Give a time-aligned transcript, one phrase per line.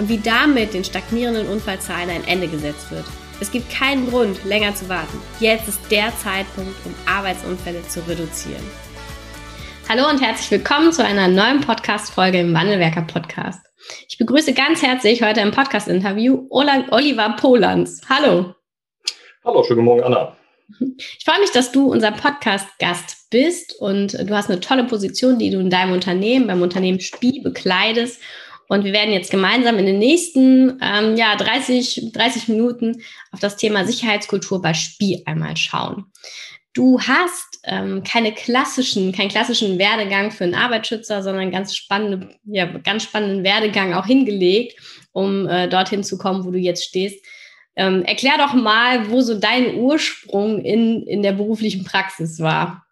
[0.00, 3.04] und wie damit den stagnierenden Unfallzahlen ein Ende gesetzt wird.
[3.38, 5.20] Es gibt keinen Grund, länger zu warten.
[5.40, 8.62] Jetzt ist der Zeitpunkt, um Arbeitsunfälle zu reduzieren.
[9.90, 13.60] Hallo und herzlich willkommen zu einer neuen Podcast-Folge im Wandelwerker Podcast.
[14.08, 18.00] Ich begrüße ganz herzlich heute im Podcast-Interview Oliver Polans.
[18.08, 18.54] Hallo.
[19.44, 20.34] Hallo, schönen Morgen, Anna.
[20.96, 25.50] Ich freue mich, dass du unser Podcast-Gast bist und du hast eine tolle Position, die
[25.50, 28.18] du in deinem Unternehmen, beim Unternehmen SPI bekleidest
[28.70, 33.56] und wir werden jetzt gemeinsam in den nächsten ähm, ja, 30, 30 Minuten auf das
[33.56, 36.04] Thema Sicherheitskultur bei SPI einmal schauen.
[36.72, 42.66] Du hast ähm, keine klassischen, keinen klassischen Werdegang für einen Arbeitsschützer, sondern ganz spannende, ja,
[42.66, 47.26] ganz spannenden Werdegang auch hingelegt, um äh, dorthin zu kommen, wo du jetzt stehst.
[47.74, 52.86] Ähm, erklär doch mal, wo so dein Ursprung in, in der beruflichen Praxis war.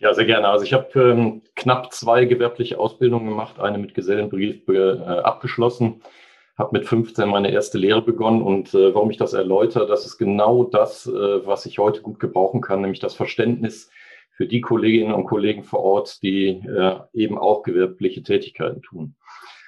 [0.00, 0.48] Ja, sehr gerne.
[0.48, 6.00] Also ich habe ähm, knapp zwei gewerbliche Ausbildungen gemacht, eine mit Gesellenbrief äh, abgeschlossen,
[6.56, 10.16] habe mit 15 meine erste Lehre begonnen und äh, warum ich das erläutere, das ist
[10.16, 13.90] genau das, äh, was ich heute gut gebrauchen kann, nämlich das Verständnis
[14.30, 19.16] für die Kolleginnen und Kollegen vor Ort, die äh, eben auch gewerbliche Tätigkeiten tun.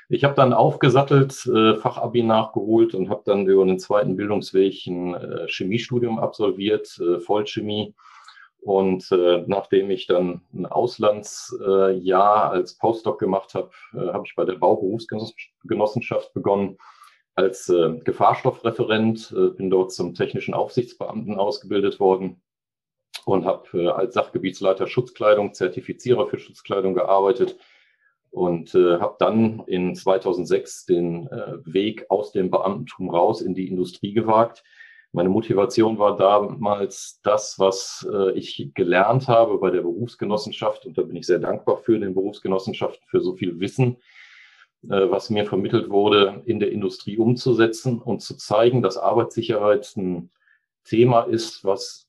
[0.09, 5.13] Ich habe dann aufgesattelt, äh, Fachabi nachgeholt und habe dann über einen zweiten Bildungsweg ein
[5.15, 7.95] äh, Chemiestudium absolviert, äh, Vollchemie
[8.63, 14.37] und äh, nachdem ich dann ein Auslandsjahr äh, als Postdoc gemacht habe, äh, habe ich
[14.37, 16.79] bei der Bauberufsgenossenschaft begonnen
[17.35, 22.41] als äh, Gefahrstoffreferent, äh, bin dort zum technischen Aufsichtsbeamten ausgebildet worden
[23.25, 27.57] und habe äh, als Sachgebietsleiter Schutzkleidung, Zertifizierer für Schutzkleidung gearbeitet
[28.31, 33.67] und äh, habe dann in 2006 den äh, Weg aus dem Beamtentum raus in die
[33.67, 34.63] Industrie gewagt
[35.13, 40.87] meine Motivation war damals das, was äh, ich gelernt habe bei der Berufsgenossenschaft.
[40.87, 43.99] Und da bin ich sehr dankbar für den Berufsgenossenschaften, für so viel Wissen,
[44.85, 50.31] äh, was mir vermittelt wurde, in der Industrie umzusetzen und zu zeigen, dass Arbeitssicherheit ein
[50.85, 52.09] Thema ist, was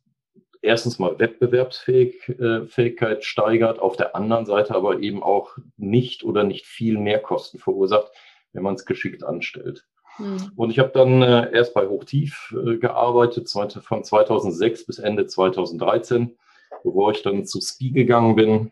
[0.62, 6.66] erstens mal Wettbewerbsfähigkeit äh, steigert, auf der anderen Seite aber eben auch nicht oder nicht
[6.66, 8.14] viel mehr Kosten verursacht,
[8.54, 9.86] wenn man es geschickt anstellt.
[10.18, 10.52] Mhm.
[10.56, 16.38] Und ich habe dann äh, erst bei Hochtief äh, gearbeitet, von 2006 bis Ende 2013,
[16.84, 18.72] bevor ich dann zu SPI gegangen bin.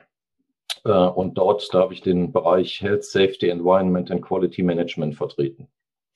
[0.86, 5.68] Äh, und dort darf ich den Bereich Health, Safety, Environment and Quality Management vertreten.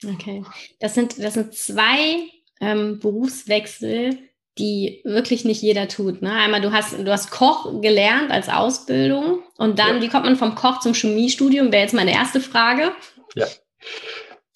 [0.03, 0.43] Okay,
[0.79, 2.27] das sind, das sind zwei
[2.59, 4.17] ähm, Berufswechsel,
[4.57, 6.21] die wirklich nicht jeder tut.
[6.21, 6.31] Ne?
[6.31, 10.01] Einmal, du hast, du hast Koch gelernt als Ausbildung und dann, ja.
[10.01, 11.71] wie kommt man vom Koch zum Chemiestudium?
[11.71, 12.91] Wäre jetzt meine erste Frage.
[13.35, 13.47] Ja.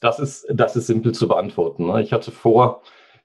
[0.02, 1.88] Das ist, das ist simpel zu beantworten.
[1.88, 2.02] Ne?
[2.02, 2.82] Ich hatte vor,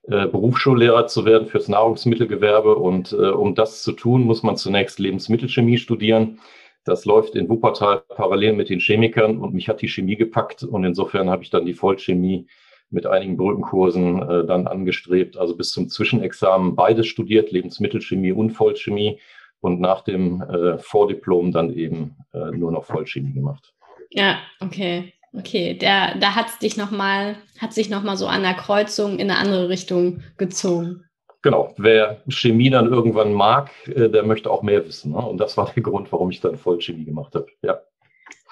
[0.07, 4.99] äh, Berufsschullehrer zu werden fürs Nahrungsmittelgewerbe und äh, um das zu tun, muss man zunächst
[4.99, 6.41] Lebensmittelchemie studieren.
[6.85, 10.85] Das läuft in Wuppertal parallel mit den Chemikern und mich hat die Chemie gepackt und
[10.85, 12.47] insofern habe ich dann die Vollchemie
[12.91, 19.19] mit einigen Brückenkursen äh, dann angestrebt, also bis zum Zwischenexamen beides studiert, Lebensmittelchemie und Vollchemie
[19.61, 23.73] und nach dem äh, Vordiplom dann eben äh, nur noch Vollchemie gemacht.
[24.11, 25.14] Ja, okay.
[25.37, 29.31] Okay, der, da hat dich noch mal, hat sich nochmal so an der Kreuzung in
[29.31, 31.05] eine andere Richtung gezogen.
[31.43, 35.13] Genau, wer Chemie dann irgendwann mag, äh, der möchte auch mehr wissen.
[35.13, 35.19] Ne?
[35.19, 37.47] Und das war der Grund, warum ich dann Vollchemie gemacht habe.
[37.63, 37.81] Ja.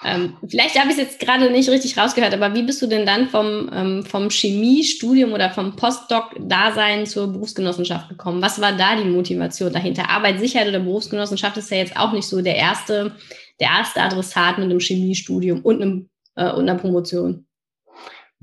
[0.05, 3.05] Ähm, vielleicht habe ich es jetzt gerade nicht richtig rausgehört, aber wie bist du denn
[3.05, 8.41] dann vom, ähm, vom Chemiestudium oder vom Postdoc-Dasein zur Berufsgenossenschaft gekommen?
[8.41, 10.09] Was war da die Motivation dahinter?
[10.09, 13.15] Arbeitssicherheit oder Berufsgenossenschaft ist ja jetzt auch nicht so der erste,
[13.61, 17.45] der erste Adressat mit einem Chemiestudium und einem äh, und einer Promotion.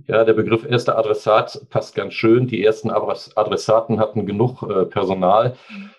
[0.06, 2.46] Ja, der Begriff erster Adressat passt ganz schön.
[2.46, 5.56] Die ersten Adressaten hatten genug äh, Personal.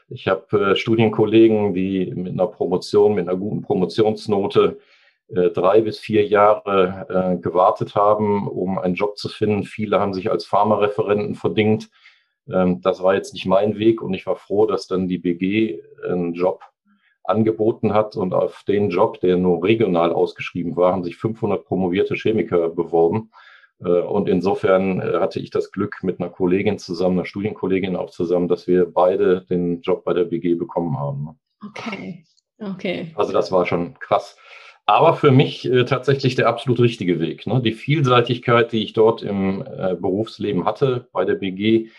[0.09, 4.79] Ich habe äh, Studienkollegen, die mit einer Promotion, mit einer guten Promotionsnote
[5.35, 9.63] äh, drei bis vier Jahre äh, gewartet haben, um einen Job zu finden.
[9.63, 11.89] Viele haben sich als Pharmareferenten verdingt.
[12.51, 15.81] Ähm, das war jetzt nicht mein Weg und ich war froh, dass dann die BG
[16.07, 16.61] einen Job
[17.23, 22.15] angeboten hat und auf den Job, der nur regional ausgeschrieben war, haben sich 500 promovierte
[22.15, 23.31] Chemiker beworben.
[23.83, 28.09] Äh, und insofern äh, hatte ich das Glück mit einer Kollegin zusammen, einer Studienkollegin auch
[28.09, 31.39] zusammen, dass wir beide den Job bei der BG bekommen haben.
[31.65, 32.23] Okay,
[32.59, 33.11] okay.
[33.15, 34.37] Also das war schon krass.
[34.85, 37.45] aber für mich äh, tatsächlich der absolut richtige Weg.
[37.47, 37.61] Ne?
[37.61, 39.63] Die Vielseitigkeit, die ich dort im
[39.99, 41.89] Berufsleben hatte bei der BG,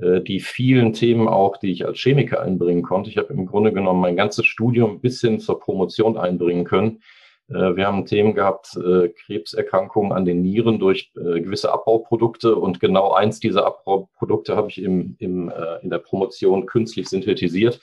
[0.00, 3.10] die vielen Themen auch, die ich als Chemiker einbringen konnte.
[3.10, 7.02] Ich habe im Grunde genommen mein ganzes Studium bis hin zur Promotion einbringen können.
[7.48, 13.12] Äh, wir haben Themen gehabt, äh, Krebserkrankungen an den Nieren durch gewisse Abbauprodukte und genau
[13.12, 15.52] eins dieser Abbauprodukte habe ich im, im,
[15.82, 17.80] in der Promotion künstlich synthetisiert.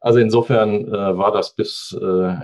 [0.00, 2.34] Also insofern äh, war das bis äh,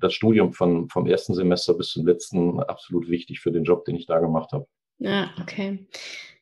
[0.00, 3.96] das Studium von, vom ersten Semester bis zum letzten absolut wichtig für den Job, den
[3.96, 4.66] ich da gemacht habe.
[4.98, 5.86] Ja, okay.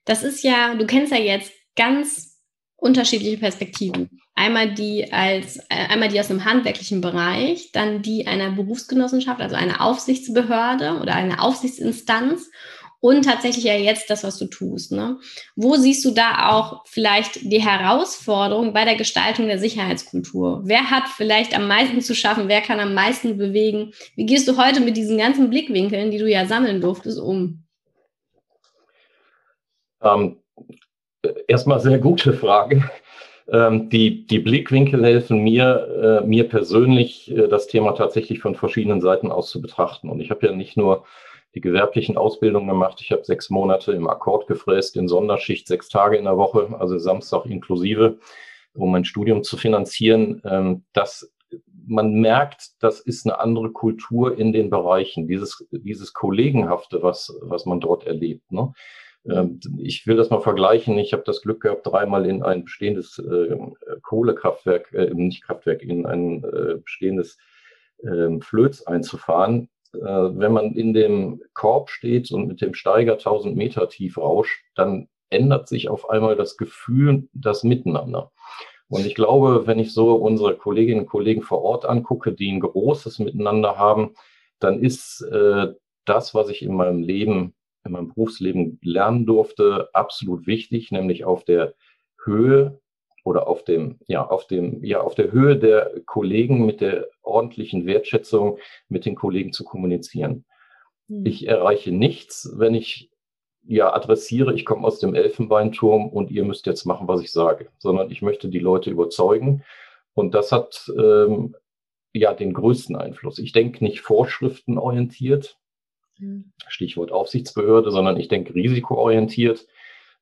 [0.05, 2.39] Das ist ja, du kennst ja jetzt ganz
[2.77, 4.21] unterschiedliche Perspektiven.
[4.35, 9.57] Einmal die als äh, einmal die aus einem handwerklichen Bereich, dann die einer Berufsgenossenschaft, also
[9.57, 12.49] einer Aufsichtsbehörde oder einer Aufsichtsinstanz
[13.01, 14.93] und tatsächlich ja jetzt das, was du tust.
[14.93, 15.19] Ne?
[15.57, 20.63] Wo siehst du da auch vielleicht die Herausforderung bei der Gestaltung der Sicherheitskultur?
[20.65, 22.49] Wer hat vielleicht am meisten zu schaffen?
[22.49, 23.93] Wer kann am meisten bewegen?
[24.17, 27.65] Wie gehst du heute mit diesen ganzen Blickwinkeln, die du ja sammeln durftest, um?
[30.01, 30.41] Ähm,
[31.47, 32.89] erstmal sehr gute Frage.
[33.51, 39.01] Ähm, die, die Blickwinkel helfen mir, äh, mir persönlich, äh, das Thema tatsächlich von verschiedenen
[39.01, 40.11] Seiten aus zu betrachten.
[40.11, 41.05] Und ich habe ja nicht nur
[41.55, 43.01] die gewerblichen Ausbildungen gemacht.
[43.01, 46.99] Ich habe sechs Monate im Akkord gefräst, in Sonderschicht, sechs Tage in der Woche, also
[46.99, 48.19] Samstag inklusive,
[48.75, 50.43] um mein Studium zu finanzieren.
[50.45, 51.33] Ähm, das,
[51.87, 57.65] man merkt, das ist eine andere Kultur in den Bereichen, dieses, dieses Kollegenhafte, was, was
[57.65, 58.53] man dort erlebt.
[58.53, 58.75] Ne?
[59.31, 60.99] Ähm, ich will das mal vergleichen.
[60.99, 63.57] Ich habe das Glück gehabt, dreimal in ein bestehendes äh,
[64.03, 67.39] Kohlekraftwerk, äh, nicht Kraftwerk, in ein äh, bestehendes
[68.03, 69.69] äh, Flöz einzufahren.
[69.95, 74.63] Äh, wenn man in dem Korb steht und mit dem Steiger 1000 Meter tief rauscht,
[74.75, 78.33] dann ändert sich auf einmal das Gefühl, das Miteinander.
[78.89, 82.61] Und ich glaube, wenn ich so unsere Kolleginnen und Kollegen vor Ort angucke, die ein
[82.61, 84.15] großes Miteinander haben,
[84.61, 85.75] dann ist äh,
[86.07, 87.55] das, was ich in meinem Leben,
[87.89, 91.75] in meinem Berufsleben lernen durfte, absolut wichtig, nämlich auf der
[92.25, 92.81] Höhe
[93.25, 97.87] oder auf dem, ja, auf dem, ja, auf der Höhe der Kollegen mit der ordentlichen
[97.87, 98.59] Wertschätzung
[98.89, 100.45] mit den Kollegen zu kommunizieren.
[101.09, 101.27] Mhm.
[101.27, 103.11] Ich erreiche nichts, wenn ich
[103.67, 107.69] ja adressiere, ich komme aus dem Elfenbeinturm und ihr müsst jetzt machen, was ich sage,
[107.79, 109.63] sondern ich möchte die Leute überzeugen.
[110.15, 111.55] Und das hat ähm,
[112.15, 113.39] ja den größten Einfluss.
[113.39, 115.59] Ich denke nicht vorschriftenorientiert.
[116.69, 119.67] Stichwort Aufsichtsbehörde, sondern ich denke risikoorientiert.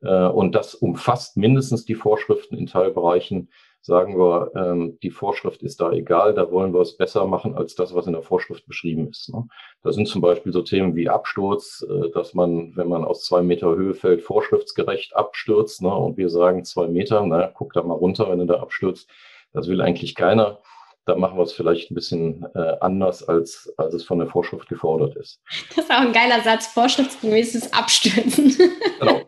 [0.03, 3.51] Äh, und das umfasst mindestens die Vorschriften in Teilbereichen.
[3.81, 7.77] Sagen wir, ähm, die Vorschrift ist da egal, da wollen wir es besser machen als
[7.77, 9.33] das, was in der Vorschrift beschrieben ist.
[9.33, 9.47] Ne?
[9.85, 13.43] Da sind zum Beispiel so Themen wie Absturz, äh, dass man, wenn man aus zwei
[13.43, 15.83] Meter Höhe fällt, vorschriftsgerecht abstürzt.
[15.83, 15.95] Ne?
[15.95, 19.09] Und wir sagen zwei Meter, na, guck da mal runter, wenn du da abstürzt.
[19.53, 20.59] Das will eigentlich keiner
[21.07, 24.69] da machen wir es vielleicht ein bisschen äh, anders, als, als es von der Vorschrift
[24.69, 25.41] gefordert ist.
[25.75, 28.55] Das ist auch ein geiler Satz, vorschriftsgemäßes Abstürzen.
[28.99, 29.21] Genau.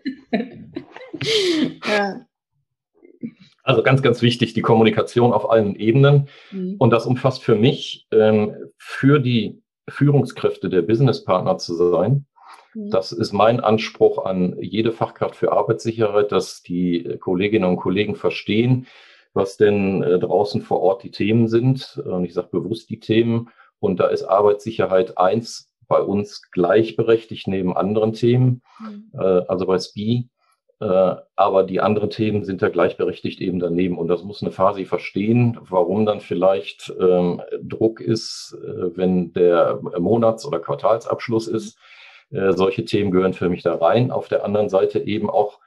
[1.86, 2.26] ja.
[3.62, 6.28] Also ganz, ganz wichtig, die Kommunikation auf allen Ebenen.
[6.50, 6.76] Mhm.
[6.78, 12.26] Und das umfasst für mich, ähm, für die Führungskräfte der Businesspartner zu sein.
[12.74, 12.90] Mhm.
[12.90, 18.86] Das ist mein Anspruch an jede Fachkraft für Arbeitssicherheit, dass die Kolleginnen und Kollegen verstehen,
[19.38, 22.02] was denn äh, draußen vor Ort die Themen sind.
[22.05, 23.49] Und ich sage bewusst die Themen.
[23.81, 29.10] Und da ist Arbeitssicherheit eins bei uns gleichberechtigt neben anderen Themen, mhm.
[29.19, 30.29] äh, also bei SPI.
[30.81, 33.98] Äh, aber die anderen Themen sind da gleichberechtigt eben daneben.
[33.98, 39.81] Und das muss eine Phase verstehen, warum dann vielleicht ähm, Druck ist, äh, wenn der
[39.98, 41.79] Monats- oder Quartalsabschluss ist.
[42.31, 44.10] Äh, solche Themen gehören für mich da rein.
[44.10, 45.58] Auf der anderen Seite eben auch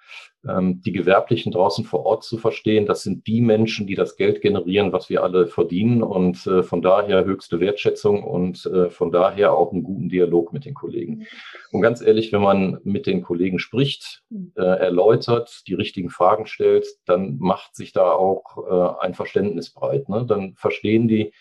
[0.43, 2.87] die Gewerblichen draußen vor Ort zu verstehen.
[2.87, 6.81] Das sind die Menschen, die das Geld generieren, was wir alle verdienen und äh, von
[6.81, 11.27] daher höchste Wertschätzung und äh, von daher auch einen guten Dialog mit den Kollegen.
[11.71, 14.23] Und ganz ehrlich, wenn man mit den Kollegen spricht,
[14.55, 20.09] äh, erläutert, die richtigen Fragen stellt, dann macht sich da auch ein Verständnis breit.
[20.09, 20.25] Ne?
[20.27, 21.33] Dann verstehen die,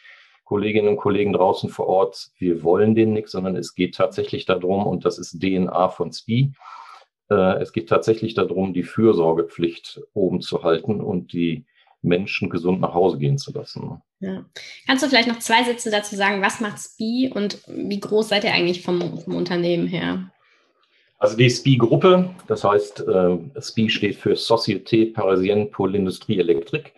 [0.45, 4.85] Kolleginnen und Kollegen draußen vor Ort, wir wollen denen nichts, sondern es geht tatsächlich darum,
[4.85, 6.53] und das ist DNA von SPI,
[7.35, 11.65] es geht tatsächlich darum, die Fürsorgepflicht oben zu halten und die
[12.03, 14.01] Menschen gesund nach Hause gehen zu lassen.
[14.21, 14.45] Ja.
[14.87, 18.45] Kannst du vielleicht noch zwei Sätze dazu sagen, was macht SPI und wie groß seid
[18.45, 20.31] ihr eigentlich vom, vom Unternehmen her?
[21.19, 26.93] Also die SPI-Gruppe, das heißt, äh, SPI steht für Société Parisienne pour l'Industrie Électrique.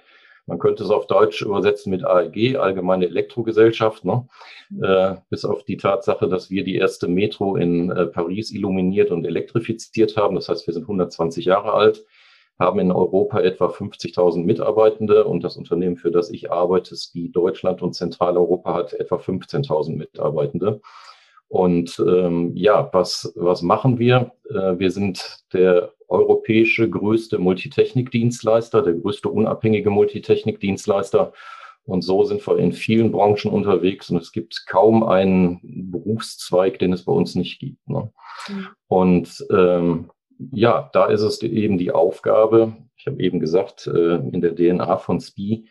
[0.53, 4.29] Man könnte es auf Deutsch übersetzen mit AEG, Allgemeine Elektrogesellschaft, ne?
[4.69, 4.85] Mhm.
[4.85, 9.25] Äh, bis auf die Tatsache, dass wir die erste Metro in äh, Paris illuminiert und
[9.25, 10.35] elektrifiziert haben.
[10.35, 12.05] Das heißt, wir sind 120 Jahre alt,
[12.59, 17.81] haben in Europa etwa 50.000 Mitarbeitende und das Unternehmen, für das ich arbeite, SPI Deutschland
[17.81, 20.83] und Zentraleuropa hat etwa 15.000 Mitarbeitende.
[21.53, 24.33] Und ähm, ja, was, was machen wir?
[24.49, 31.35] Äh, wir sind der europäische größte Multitechnik-Dienstleister, der größte unabhängige Multitechnik-Dienstleister.
[31.85, 35.61] Und so sind wir in vielen Branchen unterwegs und es gibt kaum einen
[35.93, 37.87] Berufszweig, den es bei uns nicht gibt.
[37.87, 38.11] Ne?
[38.49, 38.69] Mhm.
[38.87, 40.11] Und ähm,
[40.53, 44.97] ja, da ist es eben die Aufgabe, ich habe eben gesagt, äh, in der DNA
[44.97, 45.69] von SPI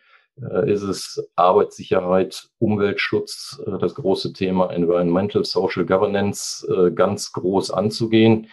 [0.71, 8.47] ist es Arbeitssicherheit, Umweltschutz, äh, das große Thema Environmental Social Governance äh, ganz groß anzugehen.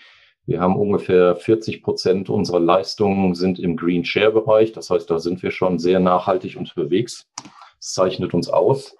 [0.46, 4.72] Wir haben ungefähr 40 Prozent unserer Leistungen sind im Green Share Bereich.
[4.72, 7.26] Das heißt, da sind wir schon sehr nachhaltig unterwegs.
[7.36, 8.96] Das zeichnet uns aus.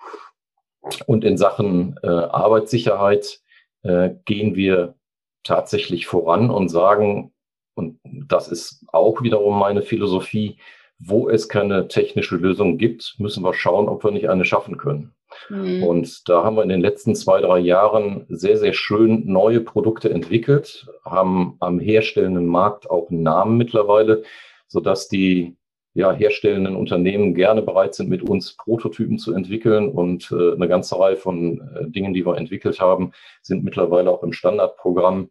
[1.07, 3.41] Und in Sachen äh, Arbeitssicherheit
[3.83, 4.95] äh, gehen wir
[5.43, 7.33] tatsächlich voran und sagen,
[7.75, 10.59] und das ist auch wiederum meine Philosophie,
[10.99, 15.15] wo es keine technische Lösung gibt, müssen wir schauen, ob wir nicht eine schaffen können.
[15.49, 15.83] Mhm.
[15.85, 20.11] Und da haben wir in den letzten zwei, drei Jahren sehr, sehr schön neue Produkte
[20.11, 24.23] entwickelt, haben am herstellenden Markt auch einen Namen mittlerweile,
[24.67, 25.57] sodass die
[25.95, 29.89] ja, herstellenden Unternehmen gerne bereit sind, mit uns Prototypen zu entwickeln.
[29.89, 33.13] Und äh, eine ganze Reihe von äh, Dingen, die wir entwickelt haben,
[33.43, 35.31] sind mittlerweile auch im Standardprogramm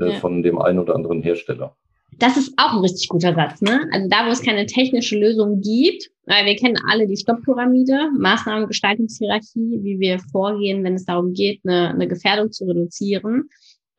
[0.00, 0.18] äh, ja.
[0.18, 1.76] von dem einen oder anderen Hersteller.
[2.18, 3.88] Das ist auch ein richtig guter Satz, ne?
[3.92, 9.80] Also da, wo es keine technische Lösung gibt, weil wir kennen alle die Stopppyramide, Maßnahmengestaltungshierarchie,
[9.82, 13.48] wie wir vorgehen, wenn es darum geht, eine, eine Gefährdung zu reduzieren.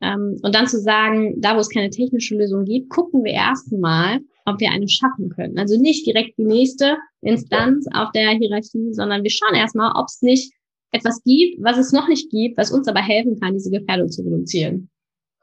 [0.00, 4.20] Ähm, und dann zu sagen, da, wo es keine technische Lösung gibt, gucken wir erstmal,
[4.44, 5.58] ob wir eine schaffen können.
[5.58, 10.22] Also nicht direkt die nächste Instanz auf der Hierarchie, sondern wir schauen erstmal, ob es
[10.22, 10.52] nicht
[10.92, 14.22] etwas gibt, was es noch nicht gibt, was uns aber helfen kann, diese Gefährdung zu
[14.22, 14.88] reduzieren.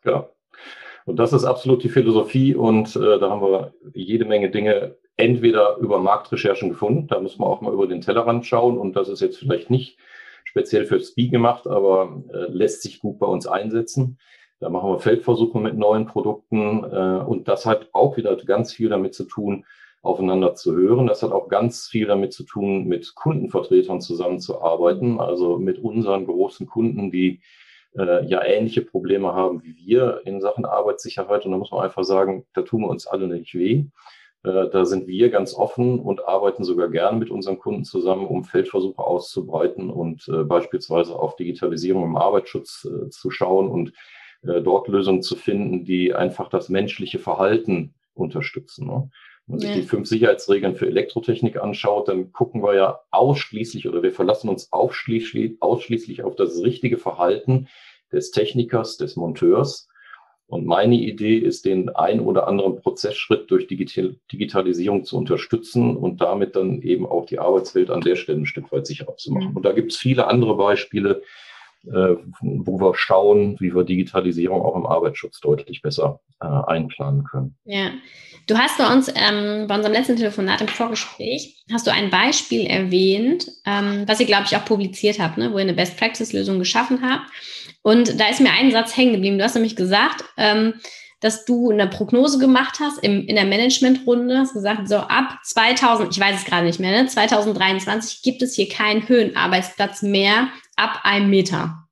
[0.04, 0.30] Ja,
[1.06, 5.78] und das ist absolut die Philosophie und äh, da haben wir jede Menge Dinge entweder
[5.78, 9.22] über Marktrecherchen gefunden, da muss man auch mal über den Tellerrand schauen und das ist
[9.22, 9.98] jetzt vielleicht nicht
[10.44, 14.18] speziell für SPI gemacht, aber äh, lässt sich gut bei uns einsetzen.
[14.60, 18.90] Da machen wir Feldversuche mit neuen Produkten äh, und das hat auch wieder ganz viel
[18.90, 19.66] damit zu tun,
[20.02, 21.08] aufeinander zu hören.
[21.08, 26.68] Das hat auch ganz viel damit zu tun, mit Kundenvertretern zusammenzuarbeiten, also mit unseren großen
[26.68, 27.42] Kunden, die
[27.98, 31.46] äh, ja ähnliche Probleme haben wie wir in Sachen Arbeitssicherheit.
[31.46, 33.86] Und da muss man einfach sagen, da tun wir uns alle nicht weh.
[34.44, 38.44] Äh, da sind wir ganz offen und arbeiten sogar gern mit unseren Kunden zusammen, um
[38.44, 43.94] Feldversuche auszubreiten und äh, beispielsweise auf Digitalisierung im Arbeitsschutz äh, zu schauen und
[44.44, 48.88] äh, dort Lösungen zu finden, die einfach das menschliche Verhalten unterstützen.
[48.88, 49.10] Ne?
[49.48, 49.76] Wenn man sich ja.
[49.76, 54.72] die fünf Sicherheitsregeln für Elektrotechnik anschaut, dann gucken wir ja ausschließlich oder wir verlassen uns
[54.72, 57.68] ausschließlich, ausschließlich auf das richtige Verhalten
[58.12, 59.88] des Technikers, des Monteurs.
[60.48, 66.22] Und meine Idee ist, den ein oder anderen Prozessschritt durch Digital Digitalisierung zu unterstützen und
[66.22, 69.52] damit dann eben auch die Arbeitswelt an der Stelle ein Stück weit sicherer zu machen.
[69.52, 69.58] Mhm.
[69.58, 71.24] Und da gibt es viele andere Beispiele,
[71.86, 77.56] wo wir schauen, wie wir Digitalisierung auch im Arbeitsschutz deutlich besser äh, einplanen können.
[77.66, 77.92] Ja,
[78.48, 82.66] du hast bei uns ähm, bei unserem letzten Telefonat im Vorgespräch hast du ein Beispiel
[82.66, 86.34] erwähnt, ähm, was ihr glaube ich auch publiziert habt, ne, wo ihr eine Best Practice
[86.34, 87.26] Lösung geschaffen habt.
[87.82, 89.38] Und da ist mir ein Satz hängen geblieben.
[89.38, 90.74] Du hast nämlich gesagt, ähm,
[91.22, 96.12] dass du eine Prognose gemacht hast im, in der Managementrunde, hast gesagt, so ab 2000,
[96.12, 101.02] ich weiß es gerade nicht mehr, ne, 2023 gibt es hier keinen Höhenarbeitsplatz mehr ab
[101.04, 101.88] einem Meter.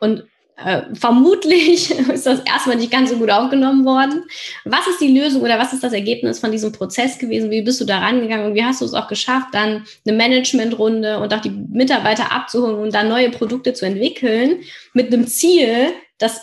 [0.00, 0.24] Und
[0.64, 4.24] äh, vermutlich ist das erstmal nicht ganz so gut aufgenommen worden.
[4.64, 7.50] Was ist die Lösung oder was ist das Ergebnis von diesem Prozess gewesen?
[7.50, 11.20] Wie bist du da rangegangen und wie hast du es auch geschafft, dann eine Managementrunde
[11.20, 14.62] und auch die Mitarbeiter abzuholen und dann neue Produkte zu entwickeln
[14.94, 16.40] mit einem Ziel, das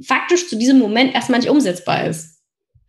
[0.00, 2.37] faktisch zu diesem Moment erstmal nicht umsetzbar ist?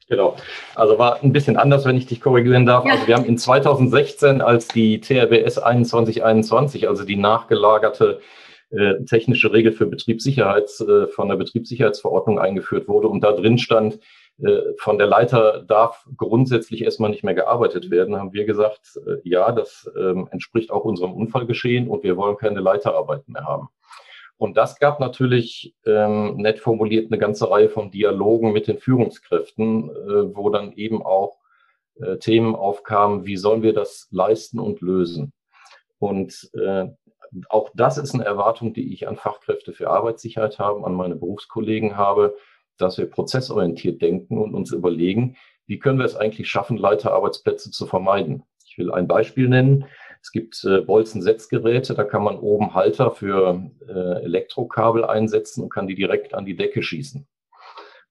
[0.10, 0.36] Genau.
[0.74, 2.84] Also war ein bisschen anders, wenn ich dich korrigieren darf.
[2.86, 2.94] Ja.
[2.94, 8.20] Also wir haben in 2016, als die TRBS 2121, also die nachgelagerte
[8.72, 14.00] äh, technische Regel für Betriebssicherheit äh, von der Betriebssicherheitsverordnung eingeführt wurde und da drin stand,
[14.44, 19.18] äh, von der Leiter darf grundsätzlich erstmal nicht mehr gearbeitet werden, haben wir gesagt, äh,
[19.24, 23.70] ja, das ähm, entspricht auch unserem Unfallgeschehen und wir wollen keine Leiterarbeiten mehr haben.
[24.40, 29.90] Und das gab natürlich ähm, nett formuliert eine ganze Reihe von Dialogen mit den Führungskräften,
[29.90, 31.40] äh, wo dann eben auch
[31.96, 35.34] äh, Themen aufkamen, wie sollen wir das leisten und lösen.
[35.98, 36.88] Und äh,
[37.50, 41.98] auch das ist eine Erwartung, die ich an Fachkräfte für Arbeitssicherheit habe, an meine Berufskollegen
[41.98, 42.38] habe,
[42.78, 45.36] dass wir prozessorientiert denken und uns überlegen,
[45.68, 48.44] wie können wir es eigentlich schaffen, Leiterarbeitsplätze zu vermeiden.
[48.66, 49.86] Ich will ein Beispiel nennen.
[50.22, 55.88] Es gibt äh, Bolzensetzgeräte, da kann man oben Halter für äh, Elektrokabel einsetzen und kann
[55.88, 57.28] die direkt an die Decke schießen.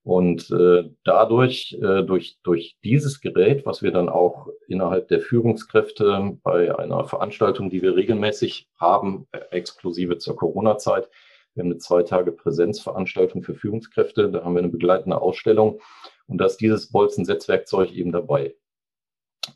[0.09, 6.39] Und äh, dadurch, äh, durch, durch dieses Gerät, was wir dann auch innerhalb der Führungskräfte
[6.43, 11.11] bei einer Veranstaltung, die wir regelmäßig haben, äh, exklusive zur Corona-Zeit,
[11.55, 14.31] Wir haben eine zwei Tage Präsenzveranstaltung für Führungskräfte.
[14.31, 15.81] Da haben wir eine begleitende Ausstellung.
[16.27, 18.55] Und da ist dieses Bolzensetzwerkzeug eben dabei.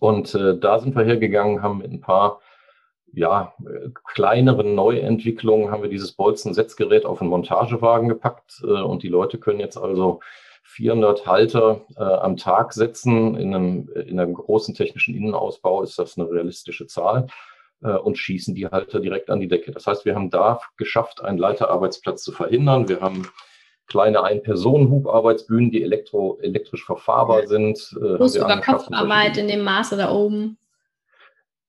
[0.01, 2.41] Und äh, da sind wir hergegangen, haben mit ein paar
[3.15, 3.55] ja,
[4.05, 9.61] kleineren Neuentwicklungen haben wir dieses Bolzensetzgerät auf einen Montagewagen gepackt äh, und die Leute können
[9.61, 10.21] jetzt also
[10.65, 13.37] 400 Halter äh, am Tag setzen.
[13.37, 17.27] In einem, in einem großen technischen Innenausbau ist das eine realistische Zahl
[17.83, 19.73] äh, und schießen die Halter direkt an die Decke.
[19.73, 22.89] Das heißt, wir haben da geschafft, einen Leiterarbeitsplatz zu verhindern.
[22.89, 23.29] Wir haben
[23.93, 27.95] kleine Ein-Personen-Hubarbeitsbühnen, die elektro, elektrisch verfahrbar sind.
[27.97, 30.57] Äh, Plus sogar Kopfarbeit in dem Maße da oben.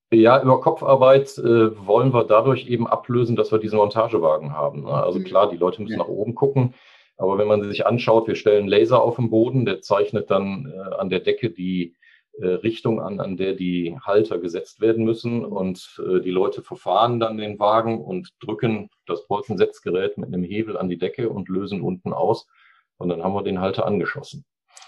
[0.10, 4.84] Ja, über Kopfarbeit äh, wollen wir dadurch eben ablösen, dass wir diesen Montagewagen haben.
[4.84, 4.94] Ne?
[4.94, 5.26] Also mhm.
[5.26, 6.00] klar, die Leute müssen ja.
[6.00, 6.74] nach oben gucken.
[7.18, 10.96] Aber wenn man sich anschaut, wir stellen Laser auf dem Boden, der zeichnet dann äh,
[10.96, 11.96] an der Decke die
[12.42, 15.46] Richtung an, an der die Halter gesetzt werden müssen.
[15.46, 20.78] Und äh, die Leute verfahren dann den Wagen und drücken das Bolzensetzgerät mit einem Hebel
[20.78, 22.48] an die Decke und lösen unten aus.
[22.98, 24.46] Und dann haben wir den Halter angeschossen.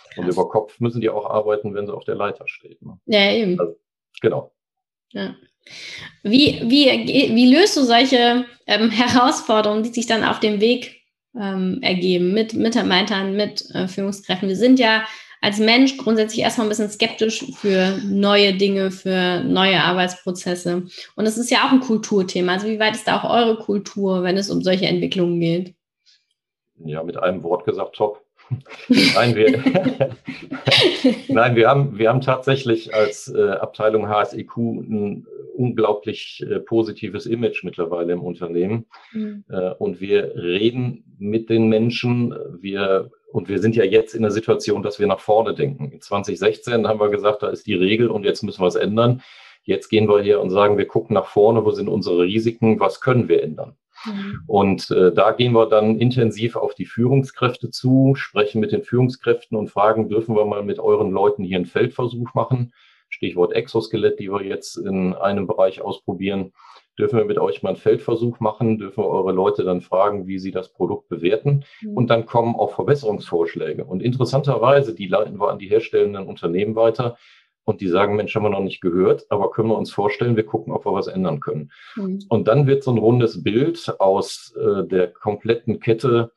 [0.09, 0.17] Krass.
[0.17, 2.81] Und über Kopf müssen die auch arbeiten, wenn sie auf der Leiter steht.
[2.81, 2.97] Ne?
[3.05, 3.59] Ja, eben.
[3.59, 3.75] Also,
[4.21, 4.51] genau.
[5.11, 5.35] Ja.
[6.23, 6.85] Wie, wie,
[7.35, 11.01] wie löst du solche ähm, Herausforderungen, die sich dann auf dem Weg
[11.39, 14.47] ähm, ergeben mit Mitarbeitern, mit äh, Führungskräften?
[14.47, 15.05] Wir sind ja
[15.41, 20.83] als Mensch grundsätzlich erstmal ein bisschen skeptisch für neue Dinge, für neue Arbeitsprozesse.
[21.15, 22.53] Und es ist ja auch ein Kulturthema.
[22.53, 25.75] Also wie weit ist da auch eure Kultur, wenn es um solche Entwicklungen geht?
[26.83, 28.21] Ja, mit einem Wort gesagt, top.
[28.89, 29.63] Nein, wir,
[31.29, 35.25] Nein, wir haben, wir haben tatsächlich als äh, Abteilung HSEQ ein
[35.55, 38.85] unglaublich äh, positives Image mittlerweile im Unternehmen.
[39.13, 39.45] Mhm.
[39.49, 42.35] Äh, und wir reden mit den Menschen.
[42.59, 45.91] Wir, und wir sind ja jetzt in der Situation, dass wir nach vorne denken.
[45.91, 49.21] In 2016 haben wir gesagt, da ist die Regel und jetzt müssen wir es ändern.
[49.63, 53.01] Jetzt gehen wir hier und sagen, wir gucken nach vorne, wo sind unsere Risiken, was
[53.01, 53.75] können wir ändern?
[54.05, 54.39] Mhm.
[54.47, 59.57] Und äh, da gehen wir dann intensiv auf die Führungskräfte zu, sprechen mit den Führungskräften
[59.57, 62.71] und fragen, dürfen wir mal mit euren Leuten hier einen Feldversuch machen?
[63.09, 66.53] Stichwort Exoskelett, die wir jetzt in einem Bereich ausprobieren.
[66.97, 68.77] Dürfen wir mit euch mal einen Feldversuch machen?
[68.77, 71.65] Dürfen wir eure Leute dann fragen, wie sie das Produkt bewerten?
[71.81, 71.97] Mhm.
[71.97, 73.83] Und dann kommen auch Verbesserungsvorschläge.
[73.83, 77.17] Und interessanterweise, die leiten wir an die herstellenden Unternehmen weiter
[77.65, 80.45] und die sagen, Mensch, haben wir noch nicht gehört, aber können wir uns vorstellen, wir
[80.45, 81.71] gucken, ob wir was ändern können.
[81.95, 82.19] Mhm.
[82.29, 86.31] Und dann wird so ein rundes Bild aus äh, der kompletten Kette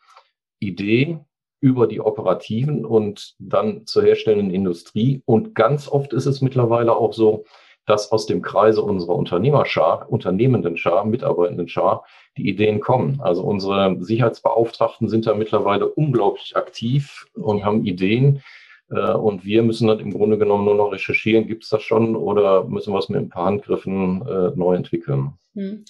[0.58, 1.20] Idee
[1.60, 5.22] über die operativen und dann zur herstellenden Industrie.
[5.24, 7.44] Und ganz oft ist es mittlerweile auch so,
[7.88, 12.04] dass aus dem Kreise unserer Unternehmerschar, unternehmenden Schar, mitarbeitenden Schar,
[12.36, 13.20] die Ideen kommen.
[13.20, 18.42] Also unsere Sicherheitsbeauftragten sind da mittlerweile unglaublich aktiv und haben Ideen,
[18.90, 22.16] äh, und wir müssen dann im Grunde genommen nur noch recherchieren, gibt es das schon
[22.16, 25.32] oder müssen wir es mit ein paar Handgriffen äh, neu entwickeln.
[25.54, 25.84] Hm.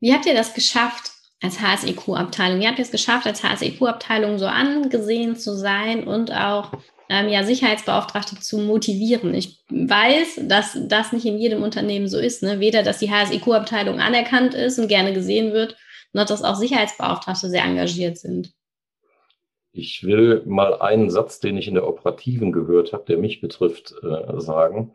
[0.00, 2.60] Wie habt ihr das geschafft als HSEQ-Abteilung?
[2.60, 6.72] Wie habt ihr es geschafft, als HSEQ-Abteilung so angesehen zu sein und auch
[7.12, 9.34] ähm, ja, Sicherheitsbeauftragte zu motivieren?
[9.34, 12.42] Ich weiß, dass das nicht in jedem Unternehmen so ist.
[12.42, 12.58] Ne?
[12.58, 15.76] Weder, dass die HSEQ-Abteilung anerkannt ist und gerne gesehen wird,
[16.12, 18.52] noch dass auch Sicherheitsbeauftragte sehr engagiert sind.
[19.72, 23.94] Ich will mal einen Satz, den ich in der Operativen gehört habe, der mich betrifft,
[24.02, 24.92] äh, sagen.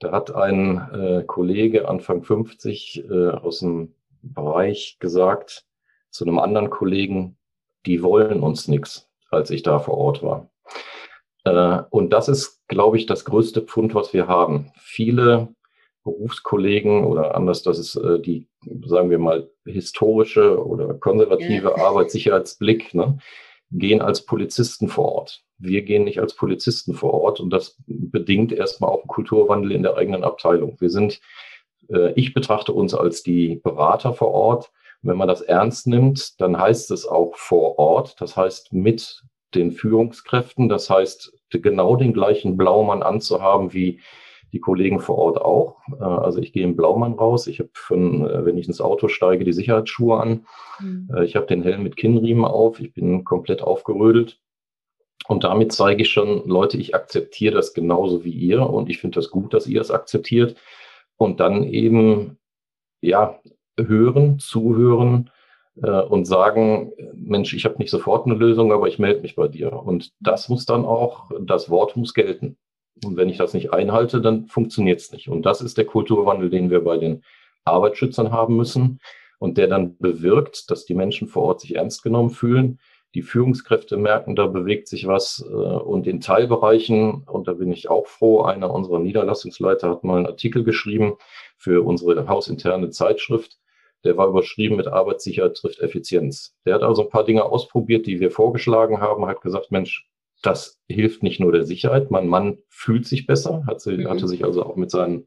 [0.00, 5.64] Da hat ein äh, Kollege Anfang 50 äh, aus dem Bereich gesagt
[6.10, 7.36] zu einem anderen Kollegen,
[7.86, 10.50] die wollen uns nichts, als ich da vor Ort war.
[11.48, 14.70] Äh, und das ist, glaube ich, das größte Pfund, was wir haben.
[14.78, 15.48] Viele
[16.04, 18.48] Berufskollegen oder anders, das ist äh, die,
[18.86, 21.76] sagen wir mal, historische oder konservative ja.
[21.86, 22.94] Arbeitssicherheitsblick.
[22.94, 23.18] Ne?
[23.70, 25.42] gehen als Polizisten vor Ort.
[25.58, 29.82] Wir gehen nicht als Polizisten vor Ort und das bedingt erstmal auch einen Kulturwandel in
[29.82, 30.76] der eigenen Abteilung.
[30.80, 31.20] Wir sind,
[31.90, 34.70] äh, ich betrachte uns als die Berater vor Ort.
[35.02, 39.22] Wenn man das ernst nimmt, dann heißt es auch vor Ort, das heißt mit
[39.54, 44.00] den Führungskräften, das heißt genau den gleichen Blaumann anzuhaben wie
[44.52, 45.76] die Kollegen vor Ort auch.
[46.00, 47.46] Äh, also ich gehe im Blaumann raus.
[47.46, 50.46] Ich habe, äh, wenn ich ins Auto steige, die Sicherheitsschuhe an.
[50.80, 51.10] Mhm.
[51.14, 52.80] Äh, ich habe den Helm mit Kinnriemen auf.
[52.80, 54.40] Ich bin komplett aufgerödelt.
[55.26, 59.16] Und damit zeige ich schon, Leute, ich akzeptiere das genauso wie ihr und ich finde
[59.16, 60.56] das gut, dass ihr es akzeptiert.
[61.16, 62.38] Und dann eben,
[63.02, 63.38] ja,
[63.76, 65.30] hören, zuhören
[65.82, 69.48] äh, und sagen, Mensch, ich habe nicht sofort eine Lösung, aber ich melde mich bei
[69.48, 69.72] dir.
[69.72, 72.56] Und das muss dann auch, das Wort muss gelten.
[73.04, 75.28] Und wenn ich das nicht einhalte, dann funktioniert es nicht.
[75.28, 77.22] Und das ist der Kulturwandel, den wir bei den
[77.64, 78.98] Arbeitsschützern haben müssen
[79.38, 82.80] und der dann bewirkt, dass die Menschen vor Ort sich ernst genommen fühlen.
[83.14, 85.44] Die Führungskräfte merken, da bewegt sich was.
[85.48, 90.18] Äh, und in Teilbereichen, und da bin ich auch froh, einer unserer Niederlassungsleiter hat mal
[90.18, 91.14] einen Artikel geschrieben
[91.56, 93.58] für unsere hausinterne Zeitschrift.
[94.04, 96.54] Der war überschrieben mit Arbeitssicherheit trifft Effizienz.
[96.64, 100.08] Der hat also ein paar Dinge ausprobiert, die wir vorgeschlagen haben, hat gesagt, Mensch,
[100.42, 104.08] das hilft nicht nur der Sicherheit, mein Mann fühlt sich besser, hat sie, mhm.
[104.08, 105.26] hatte sich also auch mit seinen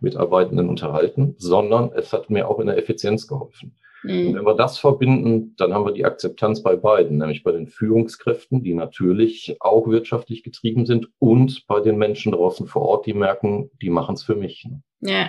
[0.00, 3.76] Mitarbeitenden unterhalten, sondern es hat mir auch in der Effizienz geholfen.
[4.02, 4.28] Mhm.
[4.28, 7.66] Und wenn wir das verbinden, dann haben wir die Akzeptanz bei beiden, nämlich bei den
[7.66, 13.14] Führungskräften, die natürlich auch wirtschaftlich getrieben sind und bei den Menschen draußen vor Ort, die
[13.14, 14.64] merken, die machen es für mich.
[14.64, 14.82] Ne?
[15.00, 15.28] Ja,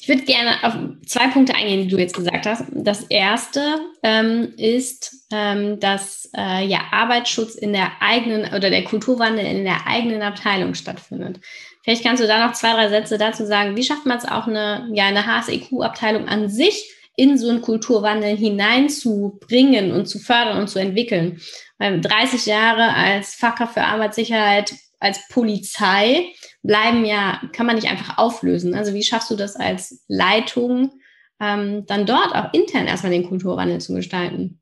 [0.00, 0.74] ich würde gerne auf
[1.06, 2.66] zwei Punkte eingehen, die du jetzt gesagt hast.
[2.72, 3.60] Das erste
[4.04, 9.88] ähm, ist, ähm, dass äh, ja Arbeitsschutz in der eigenen oder der Kulturwandel in der
[9.88, 11.40] eigenen Abteilung stattfindet.
[11.82, 13.76] Vielleicht kannst du da noch zwei, drei Sätze dazu sagen.
[13.76, 18.36] Wie schafft man es auch eine, ja, eine HSEQ-Abteilung an sich in so einen Kulturwandel
[18.36, 21.40] hineinzubringen und zu fördern und zu entwickeln.
[21.78, 28.18] Weil 30 Jahre als Fachkraft für Arbeitssicherheit, als Polizei bleiben ja, kann man nicht einfach
[28.18, 28.74] auflösen.
[28.74, 30.92] Also wie schaffst du das als Leitung,
[31.40, 34.60] ähm, dann dort auch intern erstmal den Kulturwandel zu gestalten?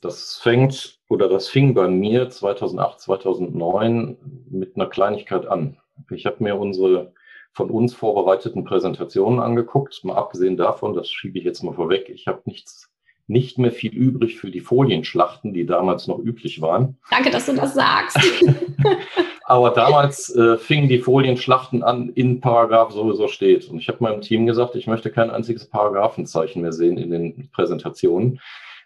[0.00, 4.18] Das fängt oder das fing bei mir 2008, 2009
[4.50, 5.78] mit einer Kleinigkeit an.
[6.10, 7.14] Ich habe mir unsere
[7.52, 10.02] von uns vorbereiteten Präsentationen angeguckt.
[10.04, 12.92] Mal abgesehen davon, das schiebe ich jetzt mal vorweg, ich habe nichts
[13.28, 16.98] nicht mehr viel übrig für die Folienschlachten, die damals noch üblich waren.
[17.10, 18.18] Danke, dass du das sagst.
[19.44, 23.68] Aber damals äh, fingen die Folienschlachten an, in Paragraph sowieso steht.
[23.68, 27.50] Und ich habe meinem Team gesagt, ich möchte kein einziges Paragraphenzeichen mehr sehen in den
[27.52, 28.40] Präsentationen.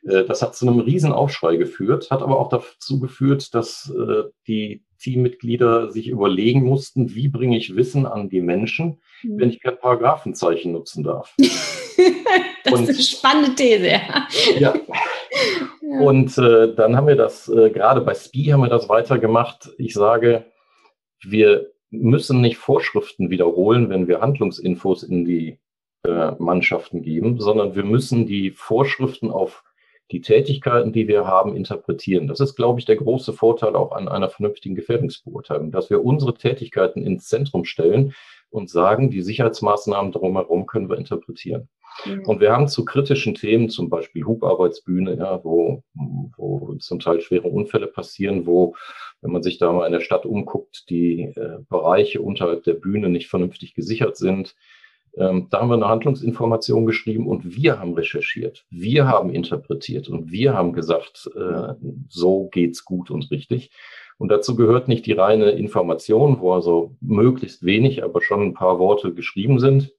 [0.07, 4.85] Äh, das hat zu einem Riesenaufschrei geführt, hat aber auch dazu geführt, dass äh, die
[4.99, 9.41] Teammitglieder sich überlegen mussten, wie bringe ich Wissen an die Menschen, mhm.
[9.41, 11.35] wenn ich kein Paragraphenzeichen nutzen darf.
[12.65, 14.29] das und, ist eine spannende These, ja.
[14.59, 14.75] ja.
[16.01, 19.71] Und äh, dann haben wir das, äh, gerade bei SPI haben wir das weitergemacht.
[19.79, 20.47] Ich sage,
[21.23, 25.59] wir müssen nicht Vorschriften wiederholen, wenn wir Handlungsinfos in die
[26.05, 29.63] äh, Mannschaften geben, sondern wir müssen die Vorschriften auf
[30.13, 32.29] die Tätigkeiten, die wir haben, interpretieren.
[32.29, 36.35] Das ist, glaube ich, der große Vorteil auch an einer vernünftigen Gefährdungsbeurteilung, dass wir unsere
[36.35, 38.15] Tätigkeiten ins Zentrum stellen
[38.51, 41.69] und sagen, die Sicherheitsmaßnahmen drumherum können wir interpretieren.
[42.27, 45.83] Und wir haben zu kritischen Themen, zum Beispiel Hubarbeitsbühne, ja, wo,
[46.37, 48.75] wo zum Teil schwere Unfälle passieren, wo,
[49.23, 53.09] wenn man sich da mal in der Stadt umguckt, die äh, Bereiche unterhalb der Bühne
[53.09, 54.55] nicht vernünftig gesichert sind,
[55.17, 60.31] ähm, da haben wir eine Handlungsinformation geschrieben und wir haben recherchiert, wir haben interpretiert und
[60.31, 61.75] wir haben gesagt, äh,
[62.09, 63.71] so geht's gut und richtig.
[64.19, 68.79] Und dazu gehört nicht die reine Information, wo also möglichst wenig, aber schon ein paar
[68.79, 69.93] Worte geschrieben sind.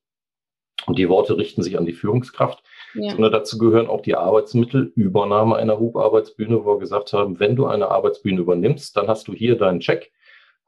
[0.85, 3.11] Und die Worte richten sich an die Führungskraft, ja.
[3.11, 7.65] sondern dazu gehören auch die Arbeitsmittel, Übernahme einer Hubarbeitsbühne, wo wir gesagt haben, wenn du
[7.65, 10.11] eine Arbeitsbühne übernimmst, dann hast du hier deinen Check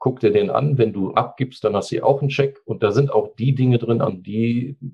[0.00, 0.78] guck dir den an.
[0.78, 2.60] Wenn du abgibst, dann hast du auch einen Check.
[2.64, 4.86] Und da sind auch die Dinge drin, an die äh,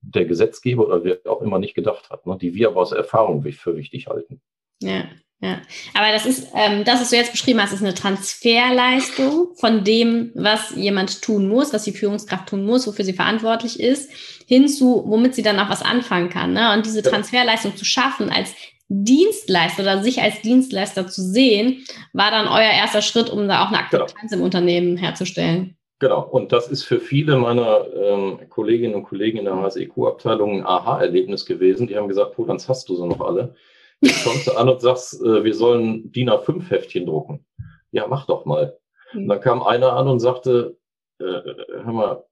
[0.00, 3.44] der Gesetzgeber oder wer auch immer nicht gedacht hat, ne, die wir aber aus Erfahrung
[3.52, 4.40] für wichtig halten.
[4.82, 5.04] Ja,
[5.40, 5.60] ja.
[5.92, 10.32] Aber das ist, ähm, das, was du jetzt beschrieben hast, ist eine Transferleistung von dem,
[10.34, 14.10] was jemand tun muss, was die Führungskraft tun muss, wofür sie verantwortlich ist,
[14.46, 16.54] hinzu, womit sie dann auch was anfangen kann.
[16.54, 16.72] Ne?
[16.72, 18.54] Und diese Transferleistung zu schaffen als
[18.88, 23.68] Dienstleister oder sich als Dienstleister zu sehen, war dann euer erster Schritt, um da auch
[23.68, 24.02] eine genau.
[24.04, 24.40] Akzeptanz genau.
[24.40, 25.76] im Unternehmen herzustellen.
[26.00, 30.66] Genau, und das ist für viele meiner ähm, Kolleginnen und Kollegen in der HSEQ-Abteilung ein
[30.66, 31.86] Aha-Erlebnis gewesen.
[31.86, 33.54] Die haben gesagt, Polans hast du so noch alle.
[34.00, 37.46] Jetzt kommst du an und sagst, äh, wir sollen DIN A5-Heftchen drucken.
[37.92, 38.78] Ja, mach doch mal.
[39.12, 39.22] Mhm.
[39.22, 40.76] Und dann kam einer an und sagte,
[41.20, 42.24] äh, hör mal,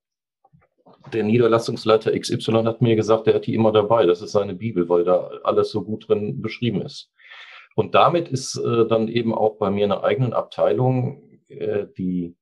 [1.12, 4.06] der Niederlassungsleiter XY hat mir gesagt, der hat die immer dabei.
[4.06, 7.10] Das ist seine Bibel, weil da alles so gut drin beschrieben ist.
[7.74, 12.36] Und damit ist äh, dann eben auch bei mir in einer eigenen Abteilung äh, die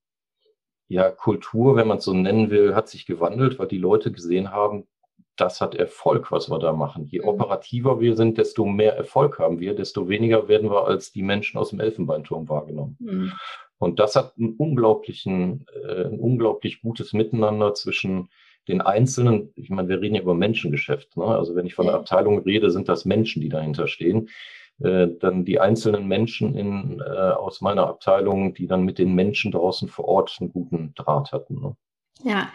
[0.88, 4.50] ja, Kultur, wenn man es so nennen will, hat sich gewandelt, weil die Leute gesehen
[4.50, 4.88] haben,
[5.36, 7.06] das hat Erfolg, was wir da machen.
[7.06, 7.28] Je mhm.
[7.28, 11.58] operativer wir sind, desto mehr Erfolg haben wir, desto weniger werden wir als die Menschen
[11.58, 12.96] aus dem Elfenbeinturm wahrgenommen.
[12.98, 13.32] Mhm.
[13.78, 18.28] Und das hat einen unglaublichen, äh, ein unglaublich gutes Miteinander zwischen
[18.68, 21.16] den einzelnen, ich meine, wir reden ja über Menschengeschäft.
[21.16, 21.24] Ne?
[21.24, 24.28] Also wenn ich von einer Abteilung rede, sind das Menschen, die dahinter stehen.
[24.82, 29.52] Äh, dann die einzelnen Menschen in, äh, aus meiner Abteilung, die dann mit den Menschen
[29.52, 31.60] draußen vor Ort einen guten Draht hatten.
[31.60, 31.76] Ne?
[32.22, 32.48] Ja,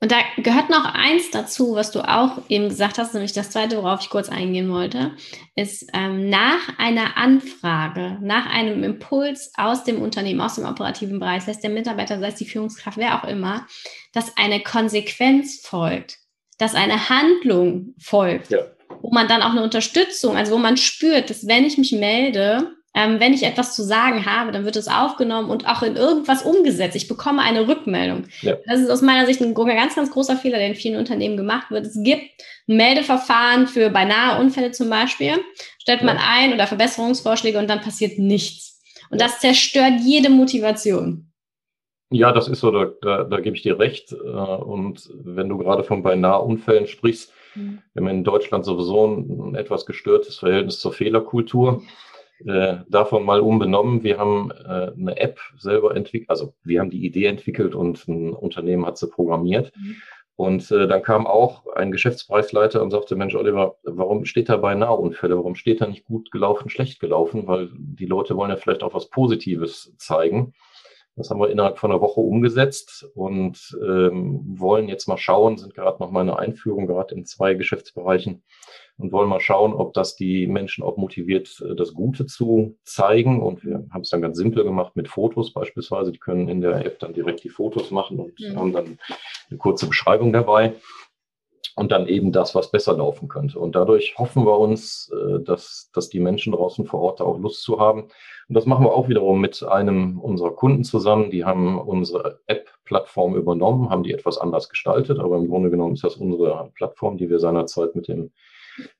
[0.00, 3.78] und da gehört noch eins dazu, was du auch eben gesagt hast, nämlich das zweite,
[3.78, 5.16] worauf ich kurz eingehen wollte,
[5.56, 11.42] ist ähm, nach einer Anfrage, nach einem Impuls aus dem Unternehmen, aus dem operativen Bereich,
[11.42, 13.66] sei es der Mitarbeiter, sei es die Führungskraft, wer auch immer,
[14.12, 16.18] dass eine Konsequenz folgt,
[16.58, 18.60] dass eine Handlung folgt, ja.
[19.00, 22.77] wo man dann auch eine Unterstützung, also wo man spürt, dass wenn ich mich melde,
[22.94, 26.42] ähm, wenn ich etwas zu sagen habe, dann wird es aufgenommen und auch in irgendwas
[26.42, 26.96] umgesetzt.
[26.96, 28.24] Ich bekomme eine Rückmeldung.
[28.40, 28.56] Ja.
[28.66, 31.70] Das ist aus meiner Sicht ein ganz, ganz großer Fehler, der in vielen Unternehmen gemacht
[31.70, 31.86] wird.
[31.86, 32.22] Es gibt
[32.66, 35.34] Meldeverfahren für beinahe Unfälle zum Beispiel,
[35.78, 38.80] stellt man ein oder Verbesserungsvorschläge und dann passiert nichts.
[39.10, 41.28] Und das zerstört jede Motivation.
[42.10, 44.12] Ja, das ist so, da, da, da gebe ich dir recht.
[44.12, 47.80] Äh, und wenn du gerade von beinahe Unfällen sprichst, mhm.
[47.92, 51.82] wir haben in Deutschland sowieso ein, ein etwas gestörtes Verhältnis zur Fehlerkultur.
[52.46, 57.04] Äh, davon mal unbenommen, wir haben äh, eine App selber entwickelt, also wir haben die
[57.04, 59.72] Idee entwickelt und ein Unternehmen hat sie programmiert.
[59.76, 59.96] Mhm.
[60.36, 64.94] Und äh, dann kam auch ein Geschäftspreisleiter und sagte, Mensch, Oliver, warum steht da beinahe
[64.94, 65.36] Unfälle?
[65.36, 67.48] Warum steht da nicht gut gelaufen, schlecht gelaufen?
[67.48, 70.54] Weil die Leute wollen ja vielleicht auch was Positives zeigen.
[71.16, 75.74] Das haben wir innerhalb von einer Woche umgesetzt und ähm, wollen jetzt mal schauen, sind
[75.74, 78.44] gerade noch mal eine Einführung, gerade in zwei Geschäftsbereichen
[78.98, 83.40] und wollen mal schauen, ob das die Menschen auch motiviert, äh, das Gute zu zeigen.
[83.40, 86.12] Und wir haben es dann ganz simpel gemacht mit Fotos beispielsweise.
[86.12, 88.56] Die können in der App dann direkt die Fotos machen und mhm.
[88.56, 88.98] haben dann
[89.48, 90.74] eine kurze Beschreibung dabei
[91.78, 93.60] und dann eben das, was besser laufen könnte.
[93.60, 97.62] Und dadurch hoffen wir uns, äh, dass, dass die Menschen draußen vor Ort auch Lust
[97.62, 98.08] zu haben.
[98.48, 101.30] Und das machen wir auch wiederum mit einem unserer Kunden zusammen.
[101.30, 106.02] Die haben unsere App-Plattform übernommen, haben die etwas anders gestaltet, aber im Grunde genommen ist
[106.02, 108.32] das unsere Plattform, die wir seinerzeit mit dem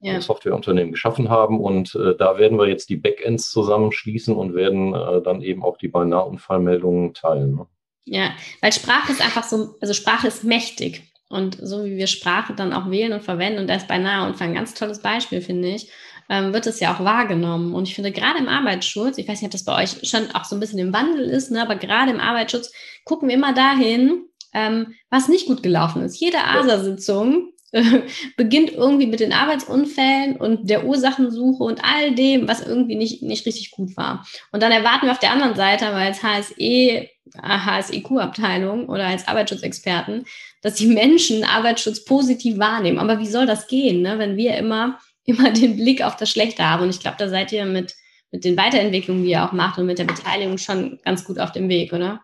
[0.01, 0.21] ja.
[0.21, 1.61] Softwareunternehmen geschaffen haben.
[1.61, 5.77] Und äh, da werden wir jetzt die Backends zusammenschließen und werden äh, dann eben auch
[5.77, 7.57] die Beinahe-Unfallmeldungen teilen.
[7.57, 7.67] Ne?
[8.05, 11.03] Ja, weil Sprache ist einfach so, also Sprache ist mächtig.
[11.29, 14.49] Und so wie wir Sprache dann auch wählen und verwenden, und da ist beinahe Unfall
[14.49, 15.91] ein ganz tolles Beispiel, finde ich,
[16.31, 17.75] ähm, wird es ja auch wahrgenommen.
[17.75, 20.45] Und ich finde, gerade im Arbeitsschutz, ich weiß nicht, ob das bei euch schon auch
[20.45, 22.73] so ein bisschen im Wandel ist, ne, aber gerade im Arbeitsschutz
[23.05, 26.19] gucken wir immer dahin, ähm, was nicht gut gelaufen ist.
[26.19, 27.53] Jede ASA-Sitzung
[28.37, 33.47] beginnt irgendwie mit den Arbeitsunfällen und der Ursachensuche und all dem, was irgendwie nicht, nicht
[33.47, 34.27] richtig gut war.
[34.53, 37.09] Und dann erwarten wir auf der anderen Seite, weil als HSE,
[37.43, 40.25] HSEQ-Abteilung oder als Arbeitsschutzexperten,
[40.63, 42.99] dass die Menschen Arbeitsschutz positiv wahrnehmen.
[42.99, 44.19] Aber wie soll das gehen, ne?
[44.19, 46.85] wenn wir immer, immer den Blick auf das Schlechte haben?
[46.85, 47.95] Und ich glaube, da seid ihr mit,
[48.31, 51.53] mit den Weiterentwicklungen, die ihr auch macht und mit der Beteiligung schon ganz gut auf
[51.53, 52.23] dem Weg, oder?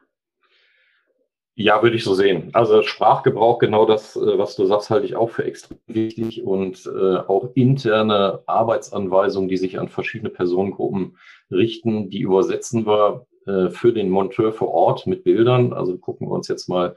[1.56, 2.50] Ja, würde ich so sehen.
[2.52, 6.84] Also Sprachgebrauch, genau das, äh, was du sagst, halte ich auch für extrem wichtig und
[6.86, 11.16] äh, auch interne Arbeitsanweisungen, die sich an verschiedene Personengruppen
[11.52, 15.72] richten, die übersetzen wir äh, für den Monteur vor Ort mit Bildern.
[15.72, 16.96] Also gucken wir uns jetzt mal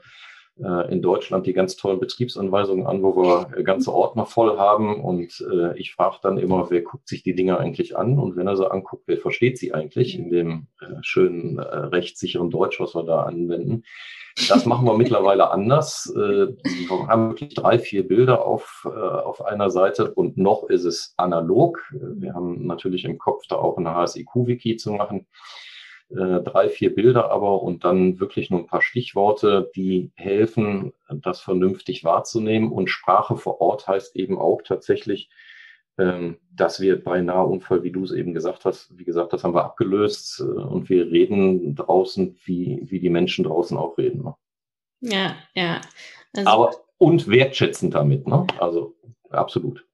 [0.62, 5.00] äh, in Deutschland die ganz tollen Betriebsanweisungen an, wo wir ganze Ordner voll haben.
[5.02, 8.18] Und äh, ich frage dann immer, wer guckt sich die Dinge eigentlich an?
[8.18, 12.50] Und wenn er sie anguckt, wer versteht sie eigentlich in dem äh, schönen, äh, rechtssicheren
[12.50, 13.84] Deutsch, was wir da anwenden?
[14.48, 16.12] Das machen wir mittlerweile anders.
[16.14, 16.18] Äh,
[16.48, 21.14] wir haben wirklich drei, vier Bilder auf, äh, auf einer Seite und noch ist es
[21.16, 21.82] analog.
[21.90, 25.26] Wir haben natürlich im Kopf da auch eine HSIQ-Wiki zu machen.
[26.10, 31.40] Äh, drei, vier Bilder aber und dann wirklich nur ein paar Stichworte, die helfen, das
[31.40, 32.72] vernünftig wahrzunehmen.
[32.72, 35.28] Und Sprache vor Ort heißt eben auch tatsächlich,
[35.98, 39.54] ähm, dass wir bei Nahunfall, wie du es eben gesagt hast, wie gesagt, das haben
[39.54, 44.22] wir abgelöst äh, und wir reden draußen, wie, wie die Menschen draußen auch reden.
[44.22, 44.34] Ne?
[45.00, 45.80] Ja, ja.
[46.34, 48.46] Also, Aber und wertschätzend damit, ne?
[48.58, 48.94] Also
[49.30, 49.84] absolut.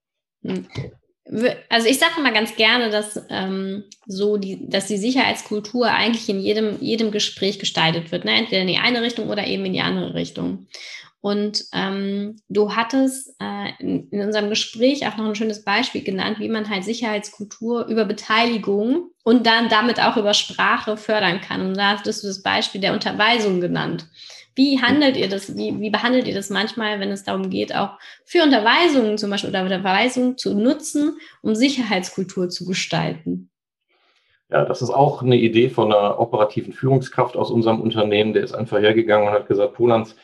[1.70, 6.38] Also ich sage mal ganz gerne, dass ähm, so die, dass die Sicherheitskultur eigentlich in
[6.38, 8.32] jedem, jedem Gespräch gestaltet wird, ne?
[8.32, 10.66] entweder in die eine Richtung oder eben in die andere Richtung.
[11.24, 16.38] Und ähm, du hattest äh, in, in, unserem Gespräch auch noch ein schönes Beispiel genannt,
[16.38, 21.68] wie man halt Sicherheitskultur über Beteiligung und dann damit auch über Sprache fördern kann.
[21.68, 24.06] Und da hattest du das Beispiel der Unterweisung genannt.
[24.54, 25.56] Wie handelt ihr das?
[25.56, 29.50] Wie, wie behandelt ihr das manchmal, wenn es darum geht, auch für Unterweisungen zum Beispiel
[29.50, 33.50] oder Unterweisungen zu nutzen, um Sicherheitskultur zu gestalten?
[34.50, 38.34] Ja, das ist auch eine Idee von einer operativen Führungskraft aus unserem Unternehmen.
[38.34, 40.14] Der ist einfach hergegangen und hat gesagt, Polans,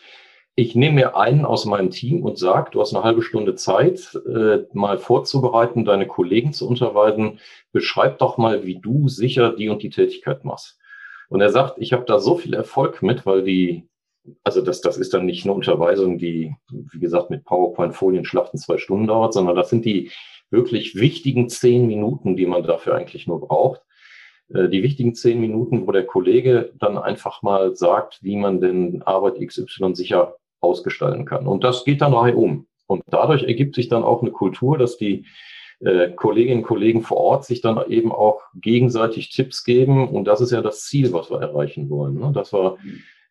[0.55, 4.15] ich nehme mir einen aus meinem Team und sage, du hast eine halbe Stunde Zeit,
[4.27, 7.41] äh, mal vorzubereiten, deine Kollegen zu unterweisen.
[7.73, 10.79] Beschreib doch mal, wie du sicher die und die Tätigkeit machst.
[11.29, 13.89] Und er sagt, ich habe da so viel Erfolg mit, weil die,
[14.45, 18.79] also das, das ist dann nicht eine Unterweisung, die, wie gesagt, mit PowerPoint-Folien schlachten zwei
[18.79, 20.11] Stunden dauert, sondern das sind die
[20.51, 23.83] wirklich wichtigen zehn Minuten, die man dafür eigentlich nur braucht.
[24.53, 29.03] Äh, die wichtigen zehn Minuten, wo der Kollege dann einfach mal sagt, wie man denn
[29.03, 31.47] Arbeit XY sicher ausgestalten kann.
[31.47, 32.67] Und das geht dann um.
[32.87, 35.25] Und dadurch ergibt sich dann auch eine Kultur, dass die
[35.79, 40.09] äh, Kolleginnen und Kollegen vor Ort sich dann eben auch gegenseitig Tipps geben.
[40.09, 42.19] Und das ist ja das Ziel, was wir erreichen wollen.
[42.19, 42.33] Ne?
[42.35, 42.77] Dass wir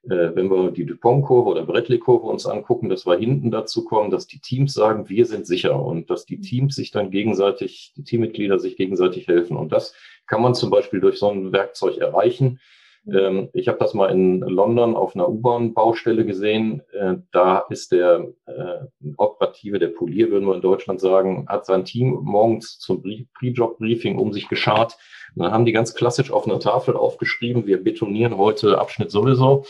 [0.03, 4.39] wenn wir die Dupont-Kurve oder Bradley-Kurve uns angucken, dass wir hinten dazu kommen, dass die
[4.39, 8.77] Teams sagen, wir sind sicher und dass die Teams sich dann gegenseitig, die Teammitglieder sich
[8.77, 9.57] gegenseitig helfen.
[9.57, 9.93] Und das
[10.25, 12.59] kann man zum Beispiel durch so ein Werkzeug erreichen.
[13.07, 16.81] Ähm, ich habe das mal in London auf einer U-Bahn-Baustelle gesehen.
[16.91, 21.85] Äh, da ist der äh, Operative, der Polier, würden wir in Deutschland sagen, hat sein
[21.85, 24.97] Team morgens zum Pre-Job-Briefing um sich geschart.
[25.35, 29.65] Und dann haben die ganz klassisch auf einer Tafel aufgeschrieben, wir betonieren heute Abschnitt sowieso.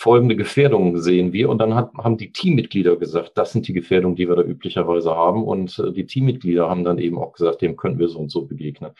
[0.00, 1.50] Folgende Gefährdungen sehen wir.
[1.50, 5.14] Und dann hat, haben die Teammitglieder gesagt, das sind die Gefährdungen, die wir da üblicherweise
[5.14, 5.44] haben.
[5.44, 8.46] Und äh, die Teammitglieder haben dann eben auch gesagt, dem können wir so und so
[8.46, 8.92] begegnen.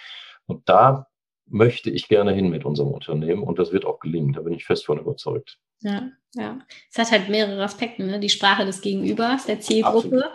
[0.45, 1.07] Und da
[1.47, 4.67] möchte ich gerne hin mit unserem Unternehmen und das wird auch gelingen, da bin ich
[4.67, 5.59] fest von überzeugt.
[5.81, 6.59] Ja, ja.
[6.93, 8.21] Es hat halt mehrere Aspekte, ne?
[8.21, 10.27] Die Sprache des Gegenübers, der Zielgruppe.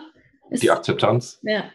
[0.50, 1.38] die Akzeptanz.
[1.44, 1.66] Ja.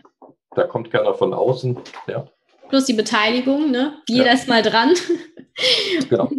[0.54, 1.77] Da kommt keiner von außen.
[2.08, 2.27] Ja.
[2.67, 4.01] Plus die Beteiligung, ne?
[4.10, 4.34] Jeder ja.
[4.34, 4.93] ist mal dran.
[6.10, 6.30] Genau.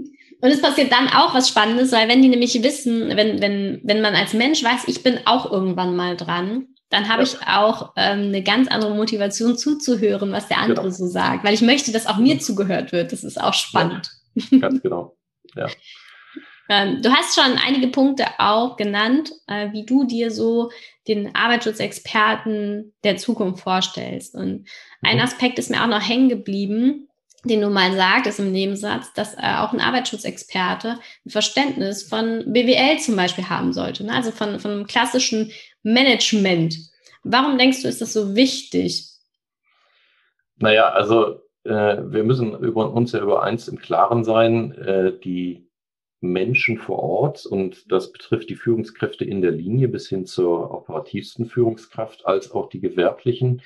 [0.43, 4.01] Und es passiert dann auch was Spannendes, weil wenn die nämlich wissen, wenn, wenn, wenn
[4.01, 7.29] man als Mensch weiß, ich bin auch irgendwann mal dran, dann habe ja.
[7.29, 10.95] ich auch ähm, eine ganz andere Motivation zuzuhören, was der andere genau.
[10.95, 13.13] so sagt, weil ich möchte, dass auch mir zugehört wird.
[13.13, 14.11] Das ist auch spannend.
[14.35, 15.17] Ja, ganz genau.
[15.55, 15.69] Ja.
[16.69, 20.73] ähm, du hast schon einige Punkte auch genannt, äh, wie du dir so
[21.07, 24.35] den Arbeitsschutzexperten der Zukunft vorstellst.
[24.35, 24.69] Und
[25.03, 25.23] ein mhm.
[25.23, 27.09] Aspekt ist mir auch noch hängen geblieben,
[27.45, 32.99] den du mal sagtest im Nebensatz, dass äh, auch ein Arbeitsschutzexperte ein Verständnis von BWL
[32.99, 34.15] zum Beispiel haben sollte, ne?
[34.15, 35.51] also von, von einem klassischen
[35.83, 36.77] Management.
[37.25, 39.09] Warum denkst du, ist das so wichtig?
[40.57, 45.69] Naja, also äh, wir müssen über uns ja über eins im Klaren sein, äh, die
[46.21, 51.47] Menschen vor Ort und das betrifft die Führungskräfte in der Linie bis hin zur operativsten
[51.47, 53.63] Führungskraft als auch die gewerblichen.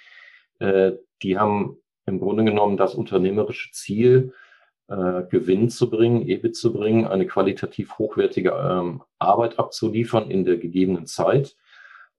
[0.59, 4.33] Äh, die haben im Grunde genommen das unternehmerische Ziel,
[4.88, 10.59] äh, Gewinn zu bringen, EBIT zu bringen, eine qualitativ hochwertige ähm, Arbeit abzuliefern in der
[10.59, 11.57] gegebenen Zeit.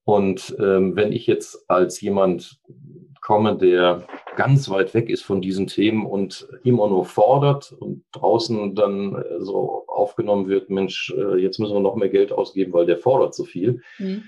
[0.03, 2.61] Und ähm, wenn ich jetzt als jemand
[3.21, 4.05] komme, der
[4.37, 9.41] ganz weit weg ist von diesen Themen und immer nur fordert und draußen dann äh,
[9.41, 13.35] so aufgenommen wird, Mensch, äh, jetzt müssen wir noch mehr Geld ausgeben, weil der fordert
[13.35, 14.23] so viel, mhm.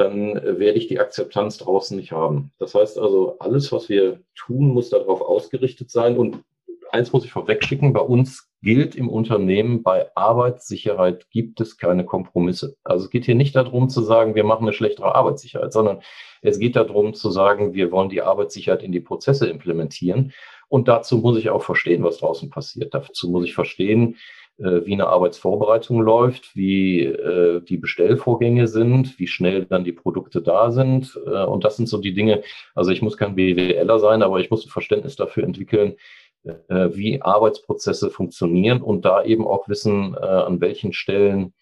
[0.00, 2.52] Dann äh, werde ich die Akzeptanz draußen nicht haben.
[2.58, 6.16] Das heißt also, alles, was wir tun, muss darauf ausgerichtet sein.
[6.16, 6.42] Und
[6.90, 12.76] eins muss ich vorwegschicken, bei uns gilt im Unternehmen, bei Arbeitssicherheit gibt es keine Kompromisse.
[12.84, 16.00] Also es geht hier nicht darum zu sagen, wir machen eine schlechtere Arbeitssicherheit, sondern
[16.42, 20.32] es geht darum zu sagen, wir wollen die Arbeitssicherheit in die Prozesse implementieren.
[20.68, 22.94] Und dazu muss ich auch verstehen, was draußen passiert.
[22.94, 24.16] Dazu muss ich verstehen,
[24.60, 30.70] wie eine Arbeitsvorbereitung läuft, wie äh, die Bestellvorgänge sind, wie schnell dann die Produkte da
[30.70, 31.18] sind.
[31.26, 32.42] Äh, und das sind so die Dinge,
[32.74, 35.96] also ich muss kein BWLer sein, aber ich muss ein Verständnis dafür entwickeln,
[36.42, 41.52] äh, wie Arbeitsprozesse funktionieren und da eben auch wissen, äh, an welchen Stellen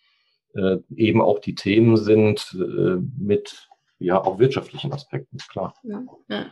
[0.55, 2.57] äh, eben auch die Themen sind
[3.19, 5.75] mit ja auch wirtschaftlichen Aspekten, klar.
[5.83, 6.47] Ja, ja.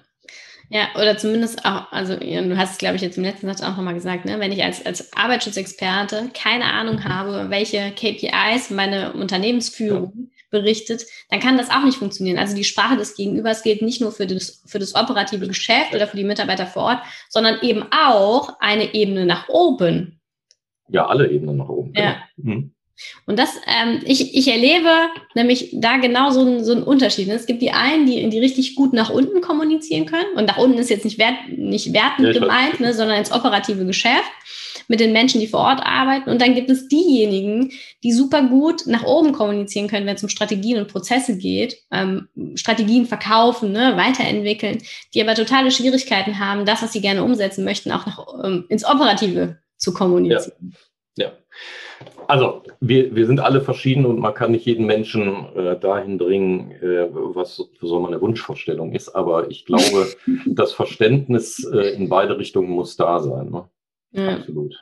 [0.68, 3.76] Ja oder zumindest auch, also du hast es, glaube ich, jetzt im letzten Satz auch
[3.76, 4.38] nochmal gesagt, ne?
[4.40, 11.58] wenn ich als, als Arbeitsschutzexperte keine Ahnung habe, welche KPIs meine Unternehmensführung berichtet, dann kann
[11.58, 12.38] das auch nicht funktionieren.
[12.38, 16.06] Also die Sprache des Gegenübers gilt nicht nur für das, für das operative Geschäft oder
[16.06, 20.20] für die Mitarbeiter vor Ort, sondern eben auch eine Ebene nach oben.
[20.88, 21.92] Ja, alle Ebenen nach oben.
[21.94, 22.22] Ja.
[22.36, 22.56] Genau.
[22.56, 22.75] Mhm.
[23.26, 24.90] Und das, ähm, ich, ich erlebe
[25.34, 27.28] nämlich da genau so, ein, so einen Unterschied.
[27.28, 30.36] Es gibt die einen, die, die richtig gut nach unten kommunizieren können.
[30.36, 33.84] Und nach unten ist jetzt nicht, wert, nicht wertend ja, gemeint, ne, sondern ins operative
[33.84, 34.30] Geschäft
[34.88, 36.30] mit den Menschen, die vor Ort arbeiten.
[36.30, 40.28] Und dann gibt es diejenigen, die super gut nach oben kommunizieren können, wenn es um
[40.28, 44.78] Strategien und Prozesse geht, ähm, Strategien verkaufen, ne, weiterentwickeln,
[45.14, 48.84] die aber totale Schwierigkeiten haben, das, was sie gerne umsetzen möchten, auch nach, ähm, ins
[48.84, 50.74] Operative zu kommunizieren.
[51.16, 51.26] Ja.
[51.26, 51.32] ja.
[52.28, 56.72] Also wir, wir sind alle verschieden und man kann nicht jeden Menschen äh, dahin bringen,
[56.72, 59.10] äh, was so meine Wunschvorstellung ist.
[59.10, 60.08] Aber ich glaube,
[60.46, 63.50] das Verständnis äh, in beide Richtungen muss da sein.
[63.50, 63.68] Ne?
[64.12, 64.36] Ja.
[64.36, 64.74] Absolut.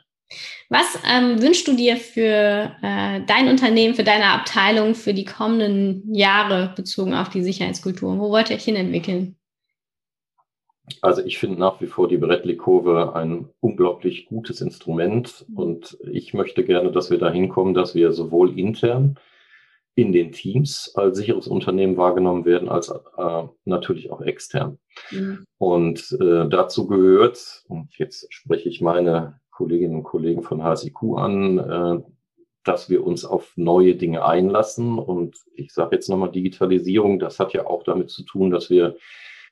[0.69, 6.13] Was ähm, wünschst du dir für äh, dein Unternehmen, für deine Abteilung für die kommenden
[6.13, 8.17] Jahre bezogen auf die Sicherheitskultur?
[8.17, 9.35] Wo wollt ihr euch hin entwickeln?
[11.01, 16.63] Also ich finde nach wie vor die Bradley-Kurve ein unglaublich gutes Instrument und ich möchte
[16.63, 19.17] gerne, dass wir dahin kommen, dass wir sowohl intern
[19.95, 24.77] in den Teams als sicheres Unternehmen wahrgenommen werden, als äh, natürlich auch extern.
[25.09, 25.45] Mhm.
[25.57, 31.57] Und äh, dazu gehört, und jetzt spreche ich meine Kolleginnen und Kollegen von HSIQ an,
[31.57, 32.03] äh,
[32.65, 34.99] dass wir uns auf neue Dinge einlassen.
[34.99, 38.97] Und ich sage jetzt nochmal Digitalisierung, das hat ja auch damit zu tun, dass wir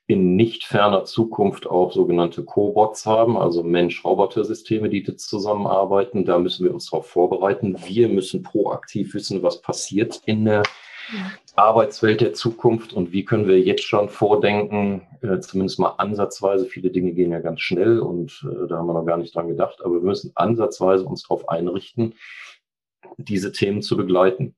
[0.06, 6.26] in nicht ferner Zukunft auch sogenannte Cobots haben, also Mensch-Roboter-Systeme, die zusammenarbeiten.
[6.26, 7.76] Da müssen wir uns darauf vorbereiten.
[7.86, 10.62] Wir müssen proaktiv wissen, was passiert in der
[11.12, 11.30] ja.
[11.56, 16.66] Arbeitswelt der Zukunft und wie können wir jetzt schon vordenken, äh, zumindest mal ansatzweise.
[16.66, 19.48] Viele Dinge gehen ja ganz schnell und äh, da haben wir noch gar nicht dran
[19.48, 22.14] gedacht, aber wir müssen ansatzweise uns darauf einrichten,
[23.16, 24.54] diese Themen zu begleiten.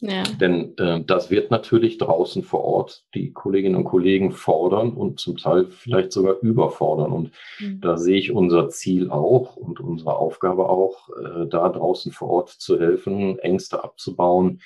[0.00, 0.24] Ja.
[0.24, 5.38] Denn äh, das wird natürlich draußen vor Ort die Kolleginnen und Kollegen fordern und zum
[5.38, 7.12] Teil vielleicht sogar überfordern.
[7.12, 7.30] Und
[7.60, 7.80] mhm.
[7.80, 12.50] da sehe ich unser Ziel auch und unsere Aufgabe auch, äh, da draußen vor Ort
[12.50, 14.60] zu helfen, Ängste abzubauen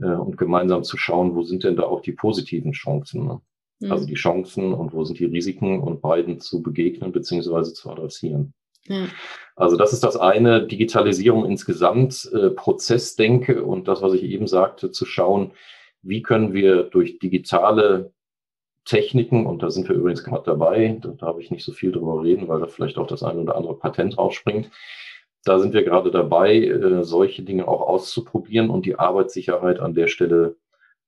[0.00, 3.26] äh, und gemeinsam zu schauen, wo sind denn da auch die positiven Chancen.
[3.26, 3.40] Ne?
[3.78, 3.92] Mhm.
[3.92, 8.52] Also die Chancen und wo sind die Risiken und beiden zu begegnen beziehungsweise zu adressieren.
[9.54, 14.90] Also das ist das eine, Digitalisierung insgesamt, äh, Prozessdenke und das, was ich eben sagte,
[14.90, 15.52] zu schauen,
[16.02, 18.12] wie können wir durch digitale
[18.84, 22.24] Techniken, und da sind wir übrigens gerade dabei, da darf ich nicht so viel drüber
[22.24, 24.70] reden, weil da vielleicht auch das eine oder andere Patent rausspringt.
[25.44, 30.08] Da sind wir gerade dabei, äh, solche Dinge auch auszuprobieren und die Arbeitssicherheit an der
[30.08, 30.56] Stelle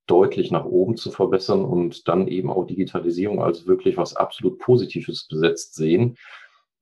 [0.07, 5.27] deutlich nach oben zu verbessern und dann eben auch Digitalisierung als wirklich was absolut Positives
[5.27, 6.17] besetzt sehen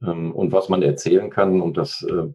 [0.07, 1.61] und was man erzählen kann.
[1.61, 2.27] Und das äh,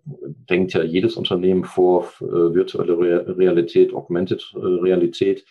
[0.49, 5.45] denkt ja jedes Unternehmen vor, äh, virtuelle Realität, Augmented äh, Realität.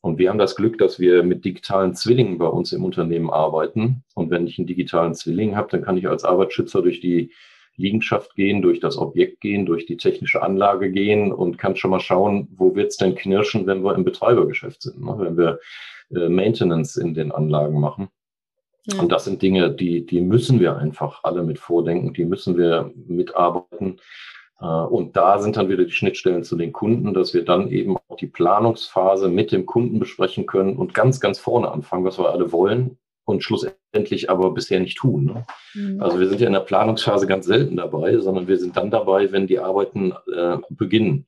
[0.00, 4.04] Und wir haben das Glück, dass wir mit digitalen Zwillingen bei uns im Unternehmen arbeiten.
[4.14, 7.32] Und wenn ich einen digitalen Zwilling habe, dann kann ich als Arbeitsschützer durch die
[7.76, 12.00] Liegenschaft gehen, durch das Objekt gehen, durch die technische Anlage gehen und kann schon mal
[12.00, 15.16] schauen, wo wird's denn knirschen, wenn wir im Betreibergeschäft sind, ne?
[15.18, 15.60] wenn wir
[16.10, 18.08] Maintenance in den Anlagen machen.
[18.96, 22.92] Und das sind Dinge, die, die müssen wir einfach alle mit vordenken, die müssen wir
[23.06, 23.98] mitarbeiten.
[24.60, 27.96] Äh, und da sind dann wieder die Schnittstellen zu den Kunden, dass wir dann eben
[27.96, 32.30] auch die Planungsphase mit dem Kunden besprechen können und ganz, ganz vorne anfangen, was wir
[32.30, 35.26] alle wollen und schlussendlich aber bisher nicht tun.
[35.26, 35.46] Ne?
[35.74, 36.02] Mhm.
[36.02, 39.30] Also wir sind ja in der Planungsphase ganz selten dabei, sondern wir sind dann dabei,
[39.32, 41.26] wenn die Arbeiten äh, beginnen.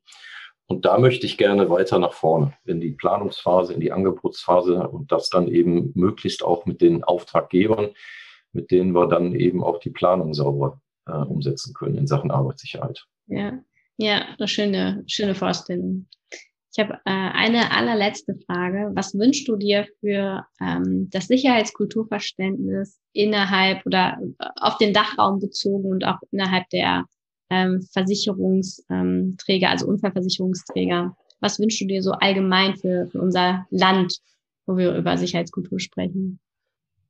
[0.70, 5.10] Und da möchte ich gerne weiter nach vorne, in die Planungsphase, in die Angebotsphase und
[5.10, 7.90] das dann eben möglichst auch mit den Auftraggebern,
[8.52, 13.04] mit denen wir dann eben auch die Planung sauber äh, umsetzen können in Sachen Arbeitssicherheit.
[13.26, 13.58] Ja,
[13.96, 16.06] ja, eine schöne, schöne Vorstellung.
[16.72, 18.92] Ich habe äh, eine allerletzte Frage.
[18.94, 25.90] Was wünschst du dir für ähm, das Sicherheitskulturverständnis innerhalb oder äh, auf den Dachraum bezogen
[25.90, 27.06] und auch innerhalb der
[27.50, 31.16] ähm, Versicherungsträger, also Unfallversicherungsträger.
[31.40, 34.18] Was wünschst du dir so allgemein für, für unser Land,
[34.66, 36.38] wo wir über Sicherheitskultur sprechen?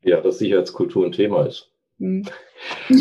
[0.03, 1.71] Ja, dass Sicherheitskultur ein Thema ist.
[1.99, 2.25] Hm.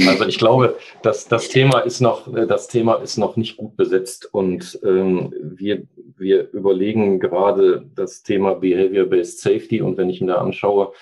[0.08, 4.34] Also ich glaube, dass das Thema ist noch, das Thema ist noch nicht gut besetzt
[4.34, 5.84] und ähm, wir,
[6.18, 10.94] wir überlegen gerade das Thema Behavior-Based Safety und wenn ich mir da anschaue,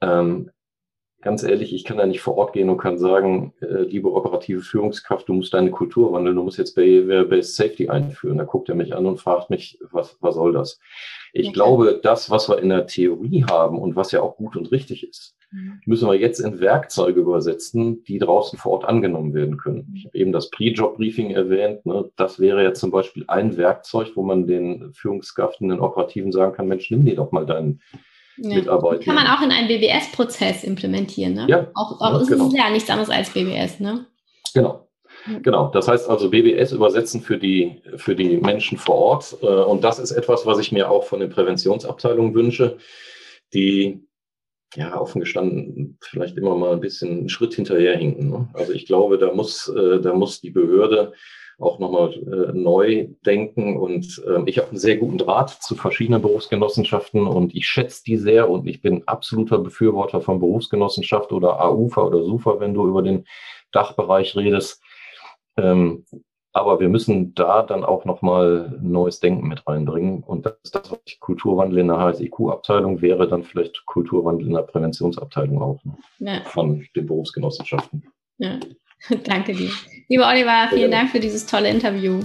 [0.00, 0.50] ähm,
[1.22, 4.60] ganz ehrlich, ich kann da nicht vor Ort gehen und kann sagen, äh, liebe operative
[4.60, 8.38] Führungskraft, du musst deine Kultur wandeln, du musst jetzt Behavior-Based Safety einführen.
[8.38, 10.80] Da guckt er mich an und fragt mich, was, was soll das?
[11.32, 11.54] Ich okay.
[11.54, 15.08] glaube, das, was wir in der Theorie haben und was ja auch gut und richtig
[15.08, 15.80] ist, mhm.
[15.86, 19.94] müssen wir jetzt in Werkzeuge übersetzen, die draußen vor Ort angenommen werden können.
[19.96, 21.86] Ich habe eben das Pre-Job-Briefing erwähnt.
[21.86, 22.10] Ne?
[22.16, 26.68] Das wäre ja zum Beispiel ein Werkzeug, wo man den Führungskräften, den Operativen sagen kann,
[26.68, 27.80] Mensch, nimm dir doch mal deinen
[28.36, 28.56] ja.
[28.56, 29.04] mitarbeiten.
[29.04, 31.46] Kann man auch in einen BBS-Prozess implementieren, ne?
[31.48, 31.70] Ja.
[31.74, 32.48] Auch, auch ja, ist genau.
[32.48, 34.06] es ja nichts anderes als BBS, ne?
[34.54, 34.88] Genau.
[35.42, 39.36] Genau, das heißt also BBS übersetzen für die, für die Menschen vor Ort.
[39.42, 42.78] Äh, und das ist etwas, was ich mir auch von den Präventionsabteilungen wünsche,
[43.54, 44.02] die
[44.74, 48.30] ja offen gestanden vielleicht immer mal ein bisschen einen Schritt hinterherhinken.
[48.30, 48.48] Ne?
[48.54, 51.12] Also ich glaube, da muss, äh, da muss die Behörde
[51.62, 53.76] auch nochmal äh, neu denken.
[53.76, 58.16] Und äh, ich habe einen sehr guten Draht zu verschiedenen Berufsgenossenschaften und ich schätze die
[58.16, 63.02] sehr und ich bin absoluter Befürworter von Berufsgenossenschaft oder AUFA oder SUFA, wenn du über
[63.02, 63.24] den
[63.72, 64.82] Dachbereich redest.
[65.56, 66.04] Ähm,
[66.54, 70.22] aber wir müssen da dann auch nochmal neues Denken mit reinbringen.
[70.22, 74.54] Und das ist das, was ich Kulturwandel in der HSIQ-Abteilung wäre, dann vielleicht Kulturwandel in
[74.54, 75.96] der Präventionsabteilung auch ne?
[76.18, 76.40] ja.
[76.44, 78.04] von den Berufsgenossenschaften.
[78.36, 78.60] Ja.
[79.24, 79.70] Danke dir.
[80.08, 82.20] Lieber Oliver, vielen Dank für dieses tolle Interview.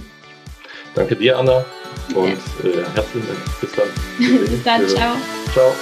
[0.94, 1.66] Danke dir, Anna.
[2.14, 3.40] Und äh, herzlichen Dank.
[3.62, 3.88] Bis dann.
[4.48, 4.86] Bis dann.
[4.88, 5.16] Ciao.
[5.54, 5.74] Ciao.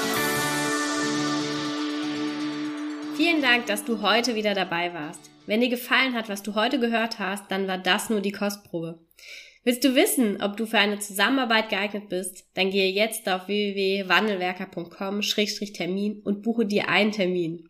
[3.16, 5.32] Vielen Dank, dass du heute wieder dabei warst.
[5.46, 9.00] Wenn dir gefallen hat, was du heute gehört hast, dann war das nur die Kostprobe.
[9.64, 12.46] Willst du wissen, ob du für eine Zusammenarbeit geeignet bist?
[12.56, 17.70] Dann gehe jetzt auf www.wandelwerker.com-termin und buche dir einen Termin.